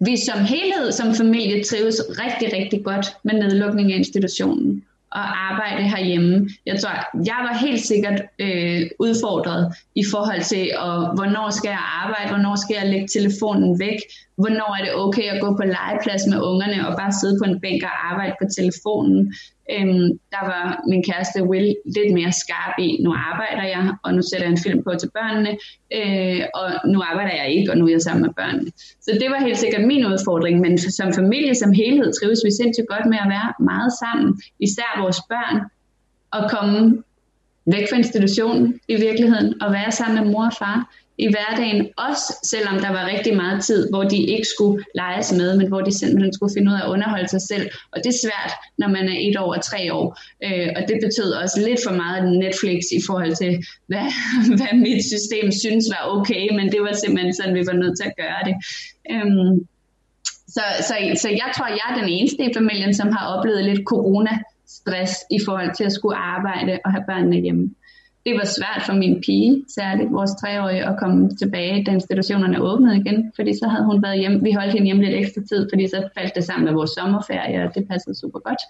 vi 0.00 0.16
som 0.28 0.38
helhed, 0.44 0.92
som 0.92 1.14
familie, 1.14 1.64
trives 1.64 2.02
rigtig, 2.08 2.58
rigtig 2.58 2.84
godt 2.84 3.06
med 3.22 3.34
nedlukningen 3.34 3.92
af 3.92 3.98
institutionen 3.98 4.84
at 5.20 5.26
arbejde 5.50 5.82
herhjemme. 5.82 6.48
Jeg 6.66 6.80
tror, 6.80 6.90
jeg 7.30 7.40
var 7.46 7.54
helt 7.66 7.82
sikkert 7.86 8.22
øh, 8.38 8.80
udfordret 8.98 9.74
i 9.94 10.04
forhold 10.12 10.42
til, 10.42 10.64
og, 10.78 11.14
hvornår 11.16 11.50
skal 11.50 11.68
jeg 11.68 11.84
arbejde, 12.02 12.28
hvornår 12.34 12.56
skal 12.56 12.76
jeg 12.80 12.90
lægge 12.92 13.08
telefonen 13.08 13.78
væk, 13.78 13.98
hvornår 14.36 14.76
er 14.78 14.84
det 14.84 14.94
okay 14.94 15.26
at 15.34 15.40
gå 15.40 15.56
på 15.56 15.64
legeplads 15.76 16.22
med 16.30 16.38
ungerne 16.50 16.88
og 16.88 16.96
bare 17.00 17.12
sidde 17.12 17.38
på 17.40 17.44
en 17.50 17.60
bænk 17.60 17.82
og 17.82 17.94
arbejde 18.10 18.34
på 18.42 18.46
telefonen. 18.58 19.34
Øhm, 19.70 20.08
der 20.34 20.42
var 20.52 20.82
min 20.88 21.02
kæreste 21.08 21.42
Will 21.50 21.76
lidt 21.96 22.14
mere 22.18 22.32
skarp 22.32 22.74
i, 22.78 22.88
nu 23.04 23.10
arbejder 23.30 23.64
jeg, 23.74 23.94
og 24.04 24.14
nu 24.14 24.22
sætter 24.22 24.46
jeg 24.46 24.52
en 24.52 24.64
film 24.66 24.82
på 24.82 24.90
til 25.00 25.10
børnene, 25.16 25.50
øh, 25.98 26.42
og 26.54 26.66
nu 26.92 26.98
arbejder 27.10 27.34
jeg 27.40 27.48
ikke, 27.56 27.70
og 27.72 27.76
nu 27.78 27.84
er 27.86 27.90
jeg 27.90 28.00
sammen 28.00 28.22
med 28.26 28.34
børnene. 28.40 28.70
Så 29.04 29.10
det 29.20 29.28
var 29.30 29.40
helt 29.46 29.58
sikkert 29.58 29.84
min 29.92 30.06
udfordring, 30.06 30.60
men 30.60 30.78
som 30.78 31.12
familie, 31.12 31.54
som 31.54 31.72
helhed, 31.72 32.08
trives 32.12 32.40
vi 32.44 32.50
sindssygt 32.50 32.88
godt 32.88 33.06
med 33.12 33.18
at 33.24 33.28
være 33.36 33.50
meget 33.70 33.92
sammen, 34.02 34.28
især 34.66 34.90
vores 35.02 35.20
børn, 35.32 35.56
og 36.36 36.50
komme 36.50 37.02
væk 37.66 37.86
fra 37.90 37.96
institutionen 37.96 38.80
i 38.88 38.94
virkeligheden, 39.06 39.62
og 39.62 39.72
være 39.72 39.90
sammen 39.90 40.16
med 40.20 40.32
mor 40.32 40.46
og 40.46 40.56
far 40.58 40.78
i 41.18 41.26
hverdagen, 41.32 41.88
også 41.96 42.26
selvom 42.52 42.76
der 42.80 42.88
var 42.88 43.10
rigtig 43.14 43.36
meget 43.36 43.64
tid, 43.64 43.90
hvor 43.90 44.04
de 44.04 44.16
ikke 44.16 44.48
skulle 44.56 44.84
leges 44.94 45.32
med, 45.32 45.56
men 45.56 45.68
hvor 45.68 45.80
de 45.80 45.98
simpelthen 45.98 46.32
skulle 46.32 46.54
finde 46.56 46.70
ud 46.70 46.76
af 46.76 46.84
at 46.84 46.90
underholde 46.94 47.28
sig 47.28 47.40
selv. 47.40 47.70
Og 47.92 47.98
det 48.04 48.06
er 48.06 48.18
svært, 48.24 48.52
når 48.78 48.88
man 48.88 49.04
er 49.08 49.18
et 49.28 49.36
år 49.38 49.54
og 49.54 49.62
tre 49.62 49.92
år. 49.92 50.06
Øh, 50.44 50.68
og 50.76 50.82
det 50.88 50.96
betød 51.04 51.30
også 51.42 51.56
lidt 51.68 51.80
for 51.86 51.94
meget 52.02 52.38
Netflix 52.44 52.80
i 52.98 53.00
forhold 53.06 53.34
til, 53.42 53.52
hvad, 53.86 54.06
hvad 54.58 54.72
mit 54.86 55.02
system 55.12 55.46
synes 55.62 55.84
var 55.94 56.02
okay, 56.16 56.44
men 56.56 56.72
det 56.72 56.80
var 56.80 56.92
simpelthen 56.92 57.34
sådan, 57.34 57.54
vi 57.54 57.66
var 57.70 57.76
nødt 57.82 57.96
til 57.98 58.06
at 58.10 58.16
gøre 58.22 58.42
det. 58.48 58.54
Øhm, 59.12 59.54
så, 60.56 60.64
så, 60.88 60.94
så 61.22 61.28
jeg 61.28 61.48
tror, 61.56 61.66
jeg 61.66 61.86
er 61.90 62.00
den 62.00 62.08
eneste 62.08 62.42
i 62.44 62.54
familien, 62.58 62.94
som 62.94 63.08
har 63.16 63.24
oplevet 63.34 63.64
lidt 63.64 63.82
corona-stress 63.92 65.12
i 65.30 65.38
forhold 65.44 65.74
til 65.76 65.84
at 65.84 65.92
skulle 65.92 66.16
arbejde 66.16 66.78
og 66.84 66.92
have 66.92 67.04
børnene 67.08 67.36
hjemme 67.36 67.74
det 68.26 68.34
var 68.34 68.44
svært 68.44 68.82
for 68.86 68.92
min 68.92 69.22
pige, 69.26 69.64
særligt 69.68 70.12
vores 70.12 70.30
treårige, 70.40 70.84
at 70.84 70.98
komme 70.98 71.30
tilbage, 71.30 71.84
da 71.84 71.90
institutionerne 71.90 72.62
åbnede 72.62 72.96
igen, 72.96 73.32
fordi 73.36 73.52
så 73.52 73.68
havde 73.68 73.84
hun 73.84 74.02
været 74.02 74.18
hjemme. 74.18 74.42
Vi 74.42 74.52
holdt 74.52 74.72
hende 74.72 74.86
hjemme 74.86 75.04
lidt 75.04 75.16
ekstra 75.20 75.40
tid, 75.48 75.68
fordi 75.72 75.88
så 75.88 76.08
faldt 76.18 76.34
det 76.34 76.44
sammen 76.44 76.64
med 76.64 76.72
vores 76.72 76.90
sommerferie, 76.90 77.64
og 77.64 77.74
det 77.74 77.88
passede 77.88 78.14
super 78.14 78.38
godt. 78.38 78.62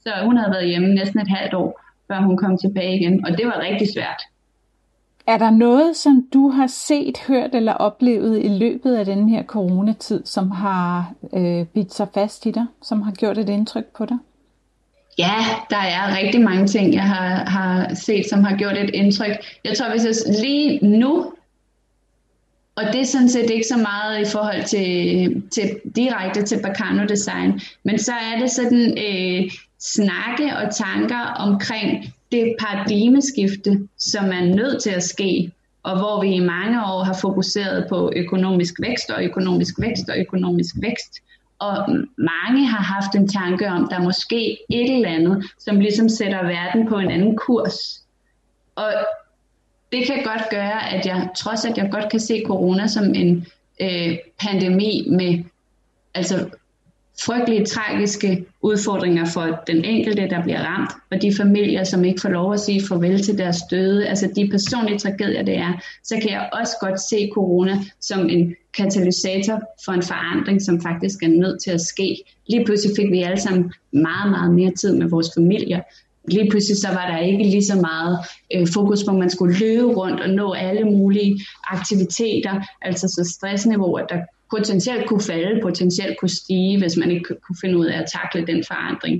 Så 0.00 0.10
hun 0.24 0.36
havde 0.36 0.52
været 0.52 0.68
hjemme 0.68 0.94
næsten 0.94 1.20
et 1.20 1.28
halvt 1.28 1.54
år, 1.54 1.80
før 2.08 2.20
hun 2.20 2.36
kom 2.36 2.58
tilbage 2.58 2.96
igen, 3.00 3.26
og 3.26 3.38
det 3.38 3.46
var 3.46 3.60
rigtig 3.60 3.88
svært. 3.94 4.22
Er 5.26 5.38
der 5.38 5.50
noget, 5.50 5.96
som 5.96 6.26
du 6.32 6.48
har 6.48 6.66
set, 6.66 7.18
hørt 7.28 7.54
eller 7.54 7.72
oplevet 7.72 8.44
i 8.44 8.48
løbet 8.48 8.94
af 8.94 9.04
den 9.04 9.28
her 9.28 9.42
coronatid, 9.42 10.22
som 10.24 10.50
har 10.50 11.12
øh, 11.34 11.66
bidt 11.66 11.94
sig 11.94 12.08
fast 12.14 12.46
i 12.46 12.50
dig, 12.50 12.66
som 12.82 13.02
har 13.02 13.12
gjort 13.12 13.38
et 13.38 13.48
indtryk 13.48 13.86
på 13.96 14.04
dig? 14.04 14.18
Ja, 15.18 15.34
der 15.70 15.76
er 15.76 16.16
rigtig 16.18 16.40
mange 16.40 16.66
ting, 16.66 16.94
jeg 16.94 17.02
har, 17.02 17.50
har 17.50 17.94
set, 17.94 18.28
som 18.28 18.44
har 18.44 18.56
gjort 18.56 18.78
et 18.78 18.90
indtryk. 18.94 19.36
Jeg 19.64 19.76
tror, 19.76 19.90
hvis 19.90 20.04
jeg 20.04 20.34
lige 20.42 20.86
nu, 20.86 21.32
og 22.76 22.84
det 22.92 23.00
er 23.00 23.04
sådan 23.04 23.28
set 23.28 23.50
ikke 23.50 23.66
så 23.66 23.76
meget 23.76 24.20
i 24.20 24.30
forhold 24.30 24.64
til, 24.64 25.42
til 25.50 25.80
direkte 25.96 26.42
til 26.42 26.62
Bacano 26.62 27.06
Design, 27.06 27.60
men 27.84 27.98
så 27.98 28.12
er 28.12 28.40
det 28.40 28.50
sådan 28.50 28.98
øh, 28.98 29.50
snakke 29.80 30.56
og 30.56 30.74
tanker 30.74 31.20
omkring 31.20 32.14
det 32.32 32.54
paradigmeskifte, 32.60 33.88
som 33.98 34.24
er 34.24 34.54
nødt 34.54 34.82
til 34.82 34.90
at 34.90 35.02
ske, 35.02 35.52
og 35.82 35.98
hvor 35.98 36.20
vi 36.20 36.34
i 36.34 36.40
mange 36.40 36.84
år 36.84 37.04
har 37.04 37.18
fokuseret 37.20 37.86
på 37.88 38.12
økonomisk 38.16 38.74
vækst 38.82 39.10
og 39.10 39.24
økonomisk 39.24 39.74
vækst 39.80 40.08
og 40.08 40.18
økonomisk 40.18 40.74
vækst 40.80 41.12
og 41.62 41.88
mange 42.16 42.66
har 42.66 42.82
haft 42.82 43.14
en 43.14 43.28
tanke 43.28 43.68
om, 43.68 43.88
der 43.88 43.96
er 43.96 44.02
måske 44.02 44.58
et 44.68 44.96
eller 44.96 45.08
andet, 45.08 45.44
som 45.58 45.80
ligesom 45.80 46.08
sætter 46.08 46.42
verden 46.42 46.88
på 46.88 46.98
en 46.98 47.10
anden 47.10 47.36
kurs. 47.36 48.04
Og 48.76 48.92
det 49.92 50.06
kan 50.06 50.24
godt 50.24 50.50
gøre, 50.50 50.92
at 50.92 51.06
jeg, 51.06 51.28
trods 51.36 51.64
at 51.64 51.78
jeg 51.78 51.90
godt 51.90 52.10
kan 52.10 52.20
se 52.20 52.42
corona 52.46 52.86
som 52.86 53.14
en 53.14 53.46
øh, 53.80 54.18
pandemi 54.40 55.06
med 55.10 55.44
altså 56.14 56.50
frygtelige, 57.20 57.64
tragiske 57.64 58.46
udfordringer 58.62 59.24
for 59.24 59.62
den 59.66 59.84
enkelte, 59.84 60.28
der 60.28 60.42
bliver 60.42 60.60
ramt, 60.60 60.90
og 61.10 61.22
de 61.22 61.34
familier, 61.36 61.84
som 61.84 62.04
ikke 62.04 62.20
får 62.20 62.28
lov 62.28 62.52
at 62.52 62.60
sige 62.60 62.86
farvel 62.88 63.22
til 63.22 63.38
deres 63.38 63.56
døde, 63.70 64.08
altså 64.08 64.30
de 64.36 64.48
personlige 64.50 64.98
tragedier, 64.98 65.42
det 65.42 65.56
er, 65.56 65.72
så 66.04 66.18
kan 66.22 66.30
jeg 66.30 66.48
også 66.52 66.72
godt 66.80 67.00
se 67.00 67.30
corona 67.34 67.78
som 68.00 68.28
en 68.28 68.54
katalysator 68.76 69.60
for 69.84 69.92
en 69.92 70.02
forandring, 70.02 70.62
som 70.62 70.82
faktisk 70.82 71.22
er 71.22 71.28
nødt 71.28 71.62
til 71.62 71.70
at 71.70 71.80
ske. 71.80 72.16
Lige 72.46 72.64
pludselig 72.64 72.96
fik 72.96 73.10
vi 73.10 73.22
alle 73.22 73.40
sammen 73.40 73.72
meget, 73.92 74.30
meget 74.30 74.54
mere 74.54 74.72
tid 74.80 74.96
med 74.96 75.08
vores 75.08 75.30
familier. 75.36 75.80
Lige 76.28 76.50
pludselig 76.50 76.76
så 76.76 76.88
var 76.88 77.06
der 77.10 77.18
ikke 77.18 77.42
lige 77.44 77.64
så 77.64 77.76
meget 77.76 78.18
øh, 78.54 78.66
fokus 78.74 79.04
på, 79.04 79.10
at 79.10 79.18
man 79.18 79.30
skulle 79.30 79.58
løbe 79.58 79.86
rundt 79.86 80.20
og 80.20 80.28
nå 80.28 80.52
alle 80.52 80.84
mulige 80.84 81.40
aktiviteter, 81.64 82.60
altså 82.82 83.08
så 83.08 83.34
stressniveauet, 83.34 84.04
der 84.08 84.20
potentielt 84.54 85.08
kunne 85.08 85.26
falde, 85.32 85.60
potentielt 85.62 86.16
kunne 86.20 86.36
stige, 86.42 86.78
hvis 86.78 86.96
man 86.96 87.10
ikke 87.10 87.24
kunne 87.44 87.60
finde 87.60 87.78
ud 87.78 87.86
af 87.86 87.98
at 88.02 88.10
takle 88.16 88.46
den 88.46 88.64
forandring. 88.70 89.16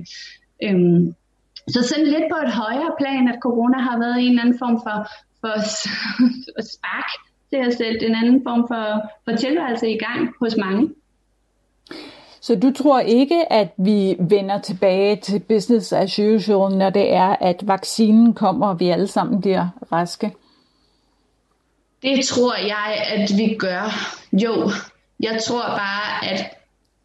Øhm, 0.63 1.15
så 1.67 1.79
sådan 1.89 2.07
lidt 2.15 2.27
på 2.31 2.37
et 2.45 2.53
højere 2.53 2.91
plan, 2.99 3.27
at 3.27 3.39
corona 3.41 3.77
har 3.77 3.99
været 3.99 4.17
en 4.19 4.29
eller 4.29 4.41
anden 4.41 4.59
form 4.59 4.77
for, 4.85 4.97
for 5.41 6.61
spark 6.73 7.09
til 7.49 7.59
at 7.67 7.73
sætte 7.77 8.05
en 8.07 8.15
anden 8.15 8.41
form 8.47 8.61
for, 8.71 8.85
for 9.25 9.37
tilværelse 9.37 9.89
i 9.89 9.97
gang 9.97 10.29
hos 10.41 10.55
mange. 10.57 10.89
Så 12.41 12.55
du 12.55 12.71
tror 12.71 12.99
ikke, 12.99 13.53
at 13.53 13.69
vi 13.77 14.15
vender 14.19 14.61
tilbage 14.61 15.15
til 15.15 15.39
business 15.39 15.93
as 15.93 16.19
usual, 16.19 16.77
når 16.77 16.89
det 16.89 17.13
er, 17.13 17.35
at 17.41 17.67
vaccinen 17.67 18.33
kommer, 18.33 18.67
og 18.67 18.79
vi 18.79 18.89
alle 18.89 19.07
sammen 19.07 19.41
bliver 19.41 19.67
raske? 19.91 20.31
Det 22.01 22.25
tror 22.25 22.55
jeg, 22.55 23.05
at 23.13 23.29
vi 23.37 23.55
gør. 23.59 23.83
Jo, 24.33 24.71
jeg 25.23 25.39
tror 25.47 25.67
bare, 25.67 26.31
at 26.31 26.41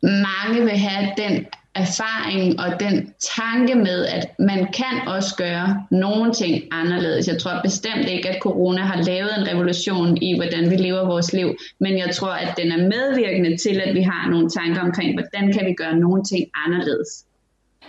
mange 0.02 0.64
vil 0.64 0.78
have 0.78 1.12
den 1.16 1.46
erfaring 1.74 2.60
og 2.60 2.80
den 2.80 3.14
tanke 3.36 3.74
med, 3.74 4.06
at 4.06 4.26
man 4.38 4.58
kan 4.58 5.08
også 5.08 5.34
gøre 5.36 5.86
nogle 5.90 6.32
ting 6.32 6.64
anderledes. 6.70 7.28
Jeg 7.28 7.38
tror 7.38 7.60
bestemt 7.62 8.06
ikke, 8.08 8.28
at 8.28 8.42
corona 8.42 8.80
har 8.80 9.02
lavet 9.02 9.38
en 9.38 9.48
revolution 9.48 10.16
i, 10.22 10.36
hvordan 10.36 10.70
vi 10.70 10.76
lever 10.76 11.06
vores 11.06 11.32
liv, 11.32 11.56
men 11.80 11.98
jeg 11.98 12.10
tror, 12.14 12.32
at 12.32 12.54
den 12.56 12.72
er 12.72 12.88
medvirkende 12.94 13.56
til, 13.56 13.80
at 13.80 13.94
vi 13.94 14.02
har 14.02 14.30
nogle 14.30 14.50
tanker 14.50 14.80
omkring, 14.80 15.20
hvordan 15.20 15.52
kan 15.52 15.66
vi 15.66 15.72
gøre 15.72 15.96
nogle 15.96 16.24
ting 16.24 16.44
anderledes. 16.66 17.24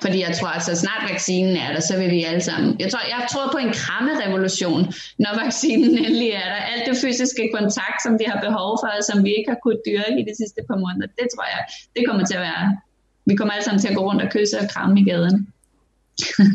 Fordi 0.02 0.18
jeg 0.28 0.34
tror, 0.38 0.48
at 0.58 0.64
så 0.64 0.76
snart 0.84 1.04
vaccinen 1.12 1.56
er 1.66 1.70
der, 1.74 1.80
så 1.90 1.94
vil 2.00 2.10
vi 2.12 2.24
alle 2.24 2.42
sammen... 2.42 2.70
Jeg 2.80 2.92
tror, 2.92 3.00
jeg 3.16 3.22
tror 3.32 3.46
på 3.52 3.58
en 3.66 3.74
krammerevolution, 3.82 4.82
når 5.24 5.32
vaccinen 5.44 5.92
endelig 6.06 6.30
er 6.42 6.48
der. 6.54 6.62
Alt 6.74 6.84
det 6.90 6.98
fysiske 7.04 7.44
kontakt, 7.58 7.98
som 8.06 8.14
vi 8.22 8.26
har 8.32 8.40
behov 8.48 8.70
for, 8.82 8.90
og 8.98 9.04
som 9.10 9.18
vi 9.26 9.32
ikke 9.38 9.50
har 9.54 9.60
kunnet 9.64 9.82
dyrke 9.90 10.18
i 10.22 10.26
de 10.30 10.34
sidste 10.42 10.60
par 10.68 10.78
måneder, 10.84 11.08
det 11.20 11.28
tror 11.34 11.46
jeg, 11.54 11.62
det 11.96 12.02
kommer 12.08 12.24
til 12.26 12.36
at 12.40 12.42
være... 12.50 12.78
Vi 13.26 13.36
kommer 13.36 13.54
alle 13.54 13.66
sammen 13.66 13.82
til 13.82 13.90
at 13.92 13.96
gå 13.96 14.02
rundt 14.10 14.22
og 14.22 14.30
kysse 14.36 14.60
og 14.60 14.70
kramme 14.74 15.00
i 15.02 15.04
gaden. 15.04 15.48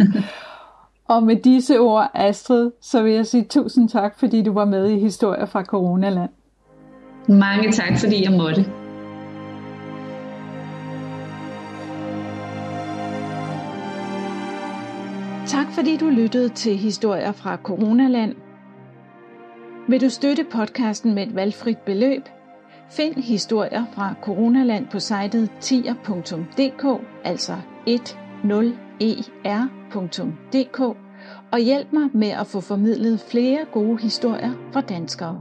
og 1.13 1.23
med 1.23 1.37
disse 1.37 1.79
ord, 1.79 2.11
Astrid, 2.15 2.71
så 2.83 3.03
vil 3.03 3.13
jeg 3.13 3.27
sige 3.27 3.45
tusind 3.45 3.89
tak, 3.89 4.19
fordi 4.19 4.43
du 4.43 4.53
var 4.53 4.65
med 4.65 4.91
i 4.91 4.99
Historier 4.99 5.47
fra 5.47 5.65
Coronaland. 5.65 6.31
Mange 7.29 7.73
tak, 7.73 7.99
fordi 7.99 8.25
jeg 8.25 8.33
måtte. 8.33 8.84
Fordi 15.75 15.97
du 15.97 16.09
lyttede 16.09 16.49
til 16.49 16.77
historier 16.77 17.33
fra 17.33 17.57
Coronaland. 17.57 18.35
Vil 19.89 20.01
du 20.01 20.09
støtte 20.09 20.45
podcasten 20.45 21.15
med 21.15 21.27
et 21.27 21.35
valgfrit 21.35 21.79
beløb? 21.79 22.23
Find 22.91 23.15
historier 23.15 23.85
fra 23.95 24.15
Coronaland 24.23 24.87
på 24.87 24.99
sitet 25.01 25.51
tier.dk, 25.61 26.85
altså 27.25 27.57
10er.dk, 29.01 30.81
og 31.53 31.59
hjælp 31.59 31.93
mig 31.93 32.11
med 32.13 32.29
at 32.31 32.47
få 32.47 32.61
formidlet 32.61 33.21
flere 33.21 33.65
gode 33.73 33.99
historier 33.99 34.53
fra 34.73 34.81
danskere. 34.81 35.41